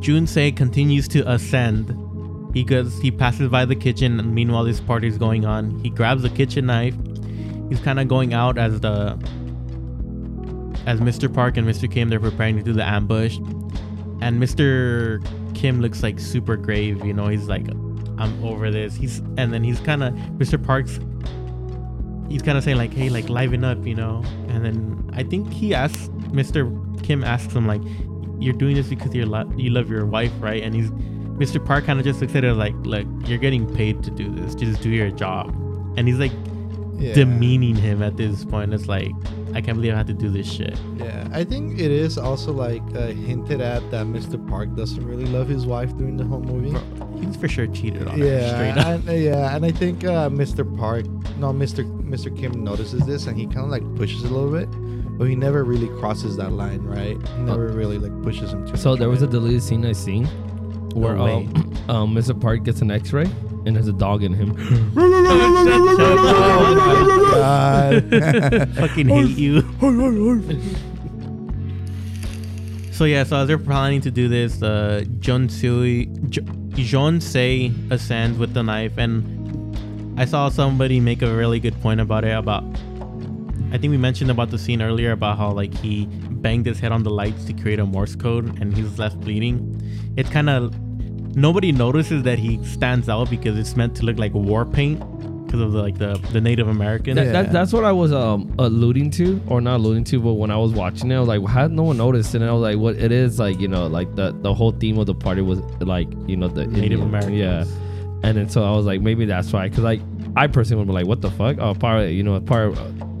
[0.00, 1.94] Geun-sae continues to ascend.
[2.54, 2.98] He goes.
[3.00, 4.18] He passes by the kitchen.
[4.18, 5.78] And meanwhile, this party's going on.
[5.80, 6.94] He grabs a kitchen knife.
[7.68, 9.18] He's kind of going out as the
[10.86, 11.32] as Mr.
[11.32, 11.90] Park and Mr.
[11.90, 13.36] Kim they're preparing to do the ambush,
[14.22, 15.22] and Mr.
[15.54, 17.04] Kim looks like super grave.
[17.04, 17.68] You know, he's like,
[18.16, 20.62] "I'm over this." He's and then he's kind of Mr.
[20.62, 20.98] Park's
[22.30, 24.22] he's kind of saying like, "Hey, like liven up," you know.
[24.48, 26.72] And then I think he asks Mr.
[27.02, 27.82] Kim asks him like,
[28.40, 30.90] "You're doing this because you lo- you love your wife, right?" And he's
[31.38, 31.64] Mr.
[31.64, 34.54] Park kind of just looks at her like, "Look, you're getting paid to do this.
[34.54, 35.54] Just do your job."
[35.96, 36.32] And he's like
[36.98, 37.14] Yeah.
[37.14, 38.74] demeaning him at this point.
[38.74, 39.12] It's like,
[39.54, 40.76] I can't believe I had to do this shit.
[40.98, 44.36] Yeah, I think it is also like uh, hinted at that Mr.
[44.48, 46.76] Park doesn't really love his wife during the whole movie.
[47.24, 48.86] He's for sure cheated on her Yeah, straight up.
[49.00, 50.64] and, uh, yeah, and I think uh, Mr.
[50.76, 51.06] Park,
[51.38, 51.84] no, Mr.
[52.02, 52.36] Mr.
[52.36, 54.68] Kim notices this and he kind of like pushes a little bit,
[55.18, 57.16] but he never really crosses that line, right?
[57.36, 58.76] He never really like pushes him too.
[58.76, 60.24] So there was a deleted scene I seen
[60.94, 61.32] where No way.
[61.34, 62.38] um, um Mr.
[62.40, 63.26] Park gets an X-ray
[63.66, 64.56] and there's a dog in him.
[64.96, 68.74] Oh my god.
[68.76, 69.62] Fucking hate you.
[72.92, 77.72] so yeah, so as they're planning to do this, uh, John Sui, Jo- John Say
[77.90, 82.36] ascends with the knife, and I saw somebody make a really good point about it
[82.36, 82.64] about
[83.72, 86.92] I think we mentioned about the scene earlier about how like he banged his head
[86.92, 89.80] on the lights to create a Morse code and he's left bleeding.
[90.16, 90.74] It kind of
[91.36, 94.98] nobody notices that he stands out because it's meant to look like war paint
[95.46, 97.16] because of the, like the the Native American.
[97.16, 97.32] That, Yeah.
[97.42, 100.56] that, that's what I was um alluding to, or not alluding to, but when I
[100.56, 102.34] was watching it, I was like, how did no one noticed?
[102.34, 104.98] And I was like, what it is like, you know, like the the whole theme
[104.98, 107.34] of the party was like, you know, the Native American.
[107.34, 107.64] Yeah.
[108.22, 110.00] And then so I was like, maybe that's why, because like
[110.36, 111.58] I personally would be like, what the fuck?
[111.58, 112.76] Oh, part you know, part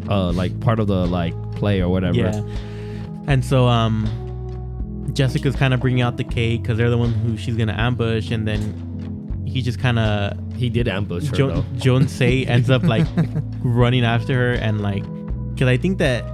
[0.08, 2.16] uh like part of the like play or whatever.
[2.16, 2.42] Yeah.
[3.26, 4.08] And so um
[5.14, 8.30] Jessica's kind of bringing out the cake because they're the one who she's gonna ambush,
[8.30, 11.64] and then he just kind of He did ambush her jo- though.
[11.76, 13.06] Joan Say ends up like
[13.62, 15.02] running after her and like
[15.54, 16.24] because I think that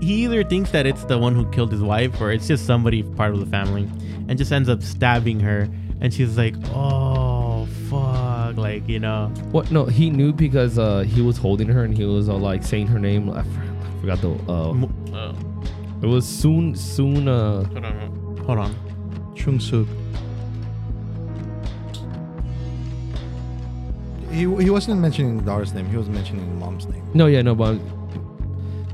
[0.00, 3.02] he either thinks that it's the one who killed his wife or it's just somebody
[3.02, 3.82] part of the family
[4.28, 5.68] and just ends up stabbing her
[6.00, 8.27] and she's like oh fuck
[8.58, 9.70] like you know What?
[9.70, 12.86] No, he knew because uh he was holding her and he was uh, like saying
[12.88, 13.30] her name.
[13.30, 14.30] I, I forgot the.
[14.50, 15.34] Uh, mo- uh,
[16.02, 17.26] it was soon, soon.
[17.28, 19.86] Uh, hold on hold on Chung Suk.
[24.30, 25.88] He, he wasn't mentioning the daughter's name.
[25.88, 27.02] He was mentioning the mom's name.
[27.14, 27.78] no, yeah, no, but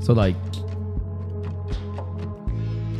[0.01, 0.35] so like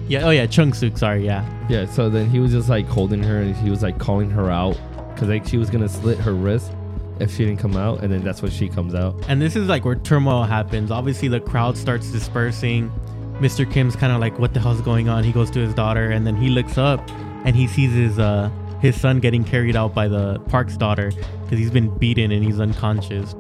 [0.08, 3.22] yeah oh yeah Chung Suk sorry yeah Yeah, so then he was just like holding
[3.24, 4.78] her and he was like calling her out
[5.16, 6.72] because like she was gonna slit her wrist
[7.20, 9.16] if she didn't come out, and then that's when she comes out.
[9.28, 10.92] And this is like where turmoil happens.
[10.92, 12.92] Obviously, the crowd starts dispersing.
[13.40, 13.70] Mr.
[13.70, 16.28] Kim's kind of like, "What the hell's going on?" He goes to his daughter, and
[16.28, 17.02] then he looks up,
[17.46, 18.50] and he sees his uh
[18.82, 21.12] his son getting carried out by the Park's daughter
[21.44, 23.34] because he's been beaten and he's unconscious.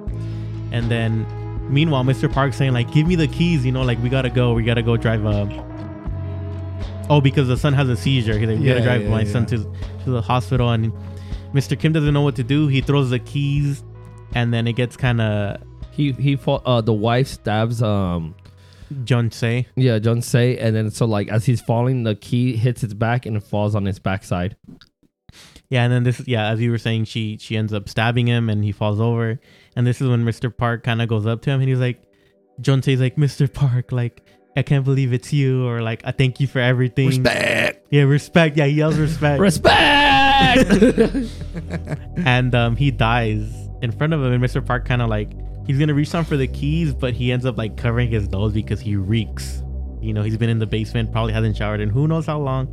[0.71, 1.25] And then,
[1.71, 2.31] meanwhile, Mr.
[2.31, 4.83] Park's saying like, "Give me the keys," you know, like we gotta go, we gotta
[4.83, 5.63] go drive a.
[7.09, 8.37] Oh, because the son has a seizure.
[8.37, 9.31] He's like, we gotta drive yeah, my yeah.
[9.31, 10.91] son to to the hospital, and
[11.53, 11.79] Mr.
[11.79, 12.67] Kim doesn't know what to do.
[12.67, 13.83] He throws the keys,
[14.33, 16.63] and then it gets kind of He he fought.
[16.65, 17.81] Uh, the wife stabs.
[17.81, 18.35] Um,
[19.03, 19.65] Geun-sae.
[19.75, 23.35] yeah, Geun-sae, and then so like as he's falling, the key hits his back and
[23.35, 24.55] it falls on his backside.
[25.69, 28.49] Yeah, and then this yeah, as you were saying, she she ends up stabbing him
[28.49, 29.39] and he falls over.
[29.75, 30.55] And this is when Mr.
[30.55, 32.03] Park kind of goes up to him and he's like
[32.61, 33.51] Geun-sae's like, Mr.
[33.51, 34.21] Park, like
[34.55, 37.07] I can't believe it's you or like I thank you for everything.
[37.07, 37.87] Respect.
[37.91, 38.55] Yeah, respect.
[38.55, 39.39] Yeah, he yells respect.
[39.39, 39.73] Respect.
[42.25, 44.65] and um he dies in front of him and Mr.
[44.65, 45.31] Park kind of like
[45.67, 48.53] he's gonna reach down for the keys, but he ends up like covering his nose
[48.53, 49.61] because he reeks.
[50.01, 52.67] You know, he's been in the basement, probably hasn't showered in who knows how long.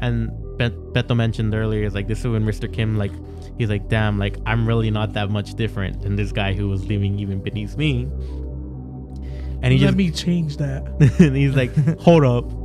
[0.00, 2.72] And Bet- Beto mentioned earlier is like this is when Mr.
[2.72, 3.12] Kim like
[3.58, 6.84] he's like, damn, like I'm really not that much different than this guy who was
[6.84, 8.08] living even beneath me.
[9.62, 10.84] And he Let just me change that.
[11.20, 12.61] and he's like, hold up.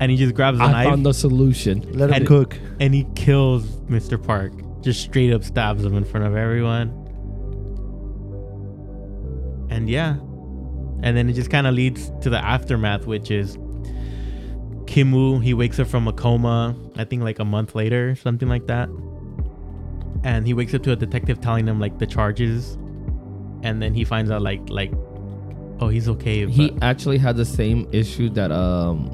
[0.00, 1.80] And he just grabs a I knife found the solution.
[1.92, 2.56] Let him And- cook.
[2.80, 4.22] and he kills Mr.
[4.22, 4.52] Park.
[4.82, 6.90] Just straight up stabs him in front of everyone.
[9.70, 10.14] And yeah.
[11.02, 13.56] And then it just kind of leads to the aftermath, which is
[14.86, 18.48] Kim Woo, he wakes up from a coma, I think like a month later, something
[18.48, 18.88] like that.
[20.24, 22.74] And he wakes up to a detective telling him like the charges.
[23.62, 24.92] And then he finds out like like
[25.80, 26.46] oh he's okay.
[26.46, 29.10] He actually had the same issue that um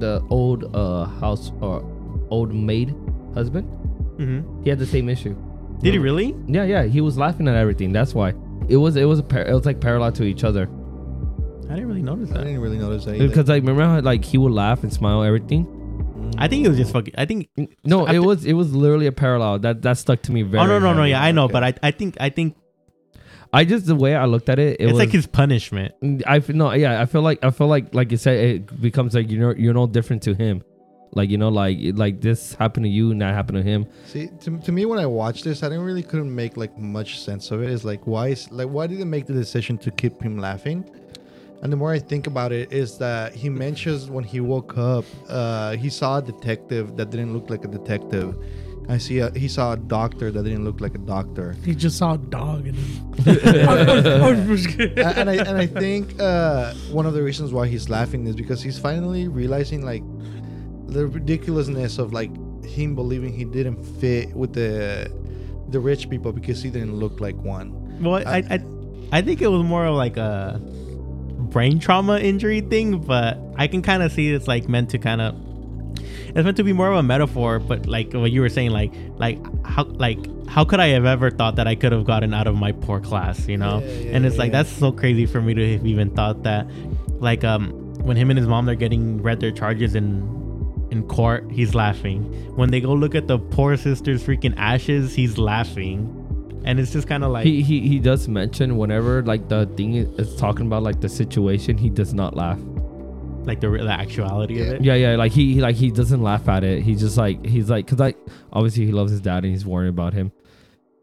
[0.00, 1.84] the old uh house or
[2.30, 2.94] old maid
[3.34, 3.68] husband.
[4.18, 4.64] Mhm.
[4.64, 5.34] He had the same issue.
[5.82, 6.34] Did he really?
[6.46, 6.84] Yeah, yeah.
[6.84, 7.92] He was laughing at everything.
[7.92, 8.34] That's why.
[8.68, 10.68] It was it was a par- it was like parallel to each other.
[11.70, 12.40] I didn't really notice that.
[12.40, 13.14] I didn't really notice that.
[13.14, 13.28] Either.
[13.28, 15.66] Because like remember how like he would laugh and smile everything.
[16.38, 17.48] I think it was just fucking I think
[17.84, 19.58] No, After- it was it was literally a parallel.
[19.60, 20.62] That that stuck to me very.
[20.62, 21.10] Oh no no no heavy.
[21.10, 21.52] yeah I know Okay.
[21.52, 22.56] but I I think I think
[23.52, 25.94] I just the way I looked at it, it it's was like his punishment.
[26.26, 29.14] I feel no yeah I feel like I feel like like you said it becomes
[29.14, 30.62] like you're you're no different to him,
[31.12, 33.86] like you know like like this happened to you and that happened to him.
[34.06, 37.20] See, to, to me, when I watched this, I didn't really couldn't make like much
[37.20, 37.70] sense of it.
[37.70, 40.88] It's like why is like why did they make the decision to keep him laughing?
[41.62, 45.04] And the more I think about it, is that he mentions when he woke up,
[45.28, 48.34] uh, he saw a detective that didn't look like a detective.
[48.90, 51.54] I see a, he saw a doctor that didn't look like a doctor.
[51.64, 53.00] He just saw a dog and he.
[55.20, 58.60] And I and I think uh, one of the reasons why he's laughing is because
[58.60, 60.02] he's finally realizing like
[60.88, 62.32] the ridiculousness of like
[62.64, 65.08] him believing he didn't fit with the
[65.68, 68.02] the rich people because he didn't look like one.
[68.02, 68.58] Well, I I
[69.12, 70.60] I think it was more of like a
[71.38, 75.20] brain trauma injury thing, but I can kind of see it's like meant to kind
[75.20, 75.36] of
[76.34, 78.92] it's meant to be more of a metaphor, but like what you were saying, like
[79.18, 80.18] like how like
[80.48, 83.00] how could I have ever thought that I could have gotten out of my poor
[83.00, 83.80] class, you know?
[83.80, 86.42] Yeah, yeah, and it's yeah, like that's so crazy for me to have even thought
[86.44, 86.66] that.
[87.20, 87.70] Like um
[88.02, 90.26] when him and his mom they're getting read their charges in
[90.90, 92.24] in court, he's laughing.
[92.56, 96.16] When they go look at the poor sister's freaking ashes, he's laughing.
[96.64, 99.94] and it's just kind of like he, he he does mention whenever like the thing
[99.94, 102.58] is, is talking about like the situation, he does not laugh.
[103.50, 104.84] Like the, the actuality of it.
[104.84, 106.82] Yeah, yeah, like he, he like he doesn't laugh at it.
[106.82, 108.16] He just like he's like, cause like
[108.52, 110.32] obviously he loves his dad and he's worried about him,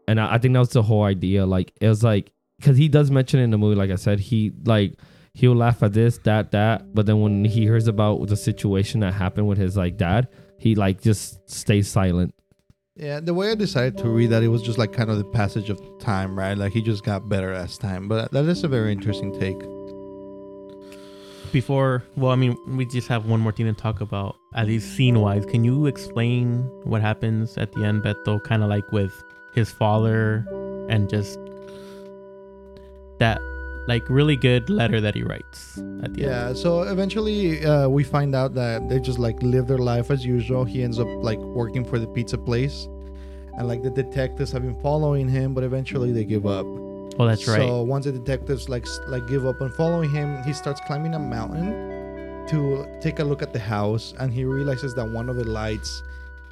[0.06, 1.44] and I, I think that was the whole idea.
[1.44, 2.32] Like it was like,
[2.62, 4.94] cause he does mention in the movie, like I said, he like
[5.34, 9.14] he'll laugh at this, that, that, but then when he hears about the situation that
[9.14, 10.28] happened with his like dad,
[10.58, 12.34] he like just stays silent.
[12.96, 15.24] Yeah, the way I decided to read that, it was just like kind of the
[15.24, 16.58] passage of time, right?
[16.58, 18.08] Like he just got better as time.
[18.08, 19.77] But that is a very interesting take.
[21.52, 24.36] Before, well, I mean, we just have one more thing to talk about.
[24.54, 28.42] At least scene wise, can you explain what happens at the end, Beto?
[28.42, 29.12] Kind of like with
[29.54, 30.46] his father
[30.88, 31.38] and just
[33.18, 33.40] that
[33.88, 36.30] like really good letter that he writes at the end.
[36.30, 40.24] Yeah, so eventually uh, we find out that they just like live their life as
[40.24, 40.64] usual.
[40.64, 42.86] He ends up like working for the pizza place,
[43.56, 46.66] and like the detectives have been following him, but eventually they give up.
[47.18, 47.86] Oh, that's So right.
[47.86, 52.46] once the detectives like like give up on following him, he starts climbing a mountain
[52.48, 56.02] to take a look at the house, and he realizes that one of the lights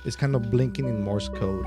[0.05, 1.65] is kind of blinking in Morse code.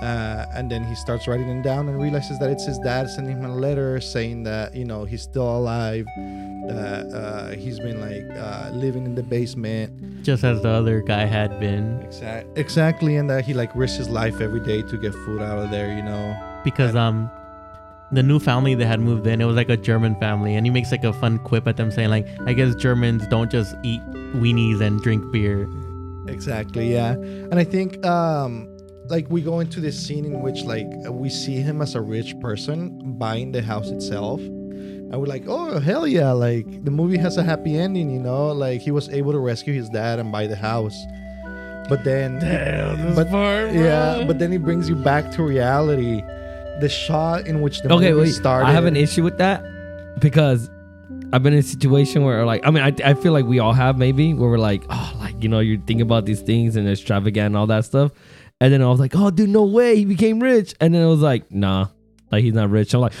[0.00, 3.36] Uh, and then he starts writing them down and realizes that it's his dad sending
[3.36, 6.06] him a letter saying that you know he's still alive,
[6.68, 11.24] that uh, he's been like uh, living in the basement, Just as the other guy
[11.24, 15.12] had been, exact exactly, and that he like risks his life every day to get
[15.24, 16.36] food out of there, you know.
[16.62, 17.28] because um,
[18.12, 20.70] the new family that had moved in, it was like a German family, and he
[20.70, 24.00] makes like a fun quip at them saying like, "I guess Germans don't just eat
[24.34, 25.68] weenies and drink beer."
[26.28, 27.12] Exactly, yeah.
[27.12, 28.68] And I think um
[29.08, 32.38] like we go into this scene in which like we see him as a rich
[32.40, 34.40] person buying the house itself.
[34.40, 38.48] And we're like, oh hell yeah, like the movie has a happy ending, you know?
[38.52, 40.94] Like he was able to rescue his dad and buy the house.
[41.88, 46.22] But then Damn, this But- part, yeah, but then he brings you back to reality.
[46.80, 48.32] The shot in which the okay, movie wait.
[48.32, 48.66] started.
[48.66, 49.62] I have an issue with that
[50.20, 50.70] because
[51.32, 53.72] I've been in a situation where, like, I mean, I, I feel like we all
[53.72, 56.88] have maybe where we're like, oh, like, you know, you think about these things and
[56.88, 58.12] extravagant and all that stuff.
[58.60, 59.96] And then I was like, oh, dude, no way.
[59.96, 60.74] He became rich.
[60.80, 61.88] And then it was like, nah,
[62.32, 62.94] like, he's not rich.
[62.94, 63.12] I'm like,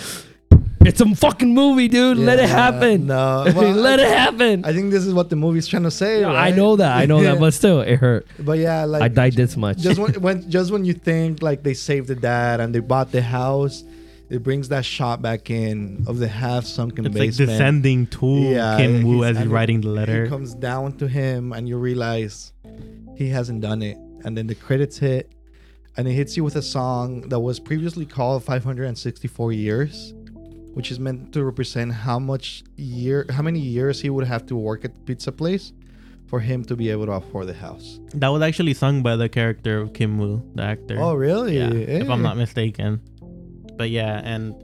[0.84, 2.18] it's a fucking movie, dude.
[2.18, 3.06] Let it happen.
[3.06, 4.64] No, well, Let I, it happen.
[4.64, 6.24] I think this is what the movie's trying to say.
[6.24, 6.56] I right?
[6.56, 6.96] know that.
[6.96, 7.32] I know Yeah.
[7.34, 7.40] that.
[7.40, 8.26] But still, it hurt.
[8.38, 9.78] But yeah, like I died this much.
[9.78, 13.10] just when, when just when you think like they saved the dad and they bought
[13.12, 13.84] the house,
[14.30, 18.76] it brings that shot back in of the half sunken It's like descending to Yeah,
[18.76, 20.12] Kim Woo as he's writing the letter.
[20.12, 20.28] It letter.
[20.28, 22.52] comes down to him, and you realize
[23.16, 23.96] he hasn't done it.
[24.24, 25.32] And then the credits hit,
[25.96, 30.12] and it hits you with a song that was previously called 564 years,
[30.78, 34.54] which is meant to represent how much year, how many years he would have to
[34.54, 35.72] work at the pizza place
[36.30, 37.98] for him to be able to afford the house.
[38.14, 40.96] That was actually sung by the character of Kim Woo, the actor.
[41.00, 41.56] Oh, really?
[41.58, 42.28] yeah, if I'm Eh.
[42.28, 43.00] not mistaken.
[43.76, 44.54] But yeah, and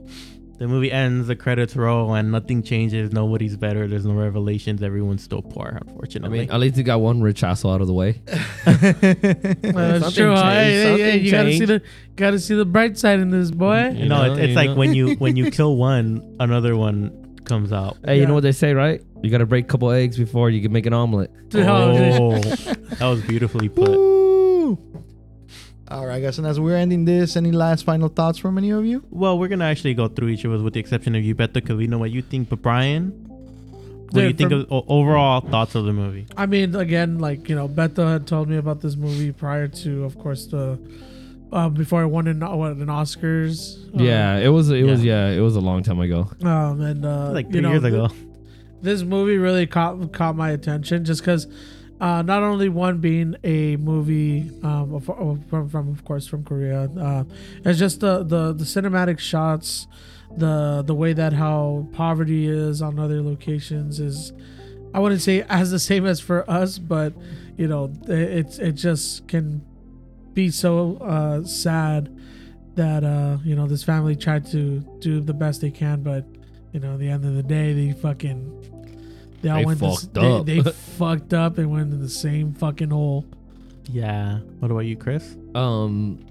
[0.57, 3.11] the movie ends, the credits roll, and nothing changes.
[3.11, 3.87] Nobody's better.
[3.87, 4.81] There's no revelations.
[4.81, 5.85] Everyone's still poor, unfortunately.
[5.85, 6.39] I unfortunately.
[6.39, 8.21] mean, at least you got one rich asshole out of the way.
[8.65, 10.33] That's true.
[10.35, 11.81] Hey, hey, hey, you gotta see the
[12.15, 13.89] gotta see the bright side in this, boy.
[13.89, 14.75] You no, know, it's, it's you like know?
[14.75, 17.97] when you when you kill one, another one comes out.
[18.03, 19.01] Hey, you know what they say, right?
[19.21, 21.31] You got to break a couple eggs before you can make an omelet.
[21.53, 24.04] Oh, that was beautifully put.
[25.89, 25.95] Woo!
[25.97, 26.37] All right, guys.
[26.37, 29.03] And as we're ending this, any last final thoughts from any of you?
[29.09, 31.53] Well, we're gonna actually go through each of us with the exception of you, Beto,
[31.53, 32.49] because we know what you think.
[32.49, 36.25] But Brian, what do Yeah, you think from- of overall thoughts of the movie?
[36.37, 40.03] I mean, again, like you know, Beto had told me about this movie prior to,
[40.05, 40.79] of course, the
[41.51, 43.77] uh, before I won an, what, an Oscars.
[43.97, 44.69] uh, yeah, it was.
[44.71, 45.03] It was.
[45.03, 46.29] Yeah, it was a long time ago.
[46.41, 48.09] Um, and uh, Like you three know, years th- ago.
[48.81, 51.47] this movie really caught caught my attention just because
[52.05, 57.23] uh, not only one being a movie um, from, from of course from Korea, uh,
[57.65, 59.87] it's just the, the the cinematic shots,
[60.37, 64.33] the the way that how poverty is on other locations is,
[64.93, 67.13] I wouldn't say as the same as for us, but
[67.57, 69.65] you know it it just can
[70.35, 72.15] be so uh, sad
[72.75, 76.23] that uh, you know this family tried to do the best they can, but
[76.71, 78.74] you know, at the end of the day, they fucking
[79.45, 79.79] they all They went.
[79.79, 80.45] fucked to, s- up.
[80.45, 83.25] They, they fucked up and went in the same fucking hole.
[83.91, 84.39] Yeah.
[84.59, 85.35] What about you, Chris?
[85.53, 86.25] Um,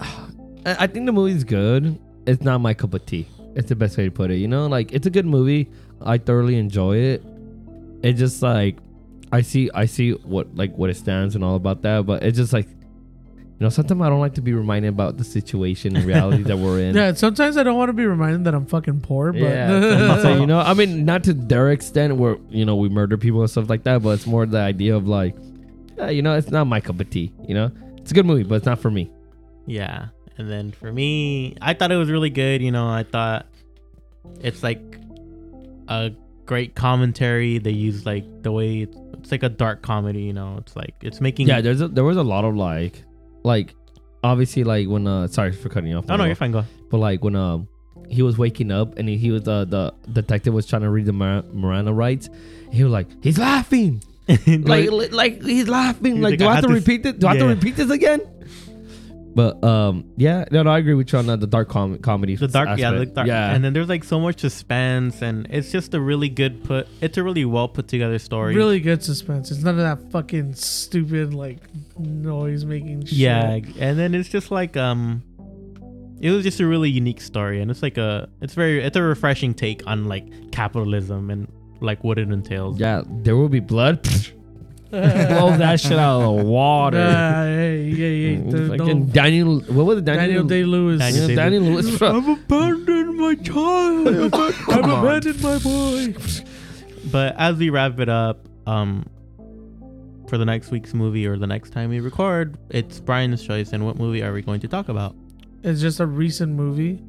[0.00, 1.98] I I think the movie's good.
[2.26, 3.26] It's not my cup of tea.
[3.54, 4.36] It's the best way to put it.
[4.36, 5.68] You know, like it's a good movie.
[6.00, 7.22] I thoroughly enjoy it.
[8.02, 8.76] It just like
[9.32, 12.38] I see I see what like what it stands and all about that, but it's
[12.38, 12.68] just like
[13.58, 16.58] you know, sometimes I don't like to be reminded about the situation and reality that
[16.58, 16.94] we're in.
[16.98, 20.36] Yeah, sometimes I don't want to be reminded that I'm fucking poor, but Yeah, so,
[20.36, 23.50] you know, I mean, not to their extent where you know we murder people and
[23.50, 25.34] stuff like that, but it's more the idea of like,
[25.96, 27.32] yeah, you know, it's not my cup of tea.
[27.46, 29.10] You know, it's a good movie, but it's not for me.
[29.66, 30.08] Yeah.
[30.36, 32.62] And then for me, I thought it was really good.
[32.62, 33.46] You know, I thought
[34.40, 34.80] it's like
[35.88, 36.12] a
[36.46, 37.58] great commentary.
[37.58, 40.22] They use like the way it's, it's like a dark comedy.
[40.22, 41.48] You know, it's like it's making.
[41.48, 43.02] Yeah, there's a, there was a lot of like,
[43.52, 43.74] like,
[44.22, 46.06] obviously like when uh, sorry for cutting you off.
[46.06, 46.26] No, Milo.
[46.26, 46.52] you're fine.
[46.52, 46.64] Go.
[46.90, 47.68] But like when um
[48.08, 51.06] he was waking up and he, he was uh, the detective was trying to read
[51.06, 52.30] the Mir- Miranda rights,
[52.72, 54.02] he was like, he's laughing,
[54.72, 56.20] like li- like he's laughing.
[56.22, 57.18] Like, like, do I, I have to to- repeat it?
[57.18, 58.20] Do I have to repeat this again?
[59.38, 61.38] But um, yeah, no, no, I agree with you on that.
[61.38, 63.54] The dark com- comedy, the dark, yeah, the dark, yeah.
[63.54, 66.88] And then there's like so much suspense, and it's just a really good put.
[67.00, 68.56] It's a really well put together story.
[68.56, 69.52] Really good suspense.
[69.52, 71.58] It's none of that fucking stupid like
[71.96, 73.18] noise making shit.
[73.18, 75.22] Yeah, and then it's just like um,
[76.20, 79.02] it was just a really unique story, and it's like a, it's very, it's a
[79.02, 81.46] refreshing take on like capitalism and
[81.80, 82.80] like what it entails.
[82.80, 84.04] yeah, there will be blood.
[84.90, 86.96] Blow that shit out of the water.
[86.98, 90.04] Nah, hey, hey, hey, the- Fucking no- Daniel, what was it?
[90.06, 90.98] Daniel Day Lewis.
[90.98, 91.98] Daniel Yeah, Day- Daniel Lewis.
[91.98, 94.08] from- I've abandoned my child.
[94.34, 96.14] I've abandoned my boy.
[97.12, 99.04] But as we wrap it up, um,
[100.28, 103.72] for the next week's movie or the next time we record, it's Brian's choice.
[103.72, 105.14] And what movie are we going to talk about?
[105.62, 107.02] It's just a recent movie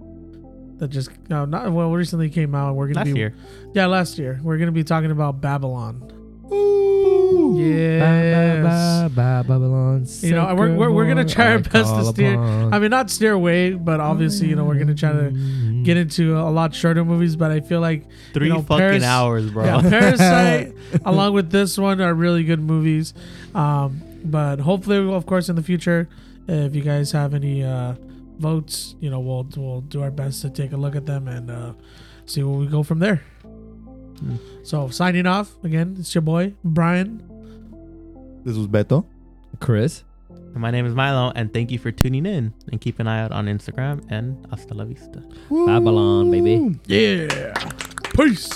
[0.78, 2.76] that just no, not well recently came out.
[2.76, 3.36] We're gonna Last be year.
[3.74, 4.40] yeah last year.
[4.44, 6.14] We're gonna be talking about Babylon.
[6.50, 8.64] Ba, Yes.
[8.64, 10.06] ba, ba, Babylon.
[10.22, 12.74] You know, we're- we're- we're gonna try our I best to steer- upon.
[12.74, 15.32] I mean, not steer away, but obviously, you know, we're gonna try to
[15.84, 17.36] get into a lot shorter movies.
[17.36, 19.66] But I feel like Three know, fucking Paris- hours, bro.
[19.66, 20.74] Yeah, Parasite,
[21.06, 23.14] along with this one, are really good movies.
[23.56, 26.08] Um, but hopefully, of course, in the future,
[26.48, 27.94] if you guys have any uh,
[28.40, 31.50] votes, you know, we'll we'll do our best to take a look at them and
[31.52, 31.72] uh,
[32.26, 33.22] see where we go from there.
[34.64, 35.96] So signing off again.
[36.00, 37.24] It's your boy Brian.
[38.44, 39.06] This was Beto.
[39.60, 40.04] Chris.
[40.30, 42.54] And my name is Milo, and thank you for tuning in.
[42.72, 45.24] And keep an eye out on Instagram and hasta la vista.
[45.50, 45.68] Woo.
[45.68, 46.80] Babylon, baby.
[46.88, 47.54] Yeah.
[48.16, 48.50] Peace.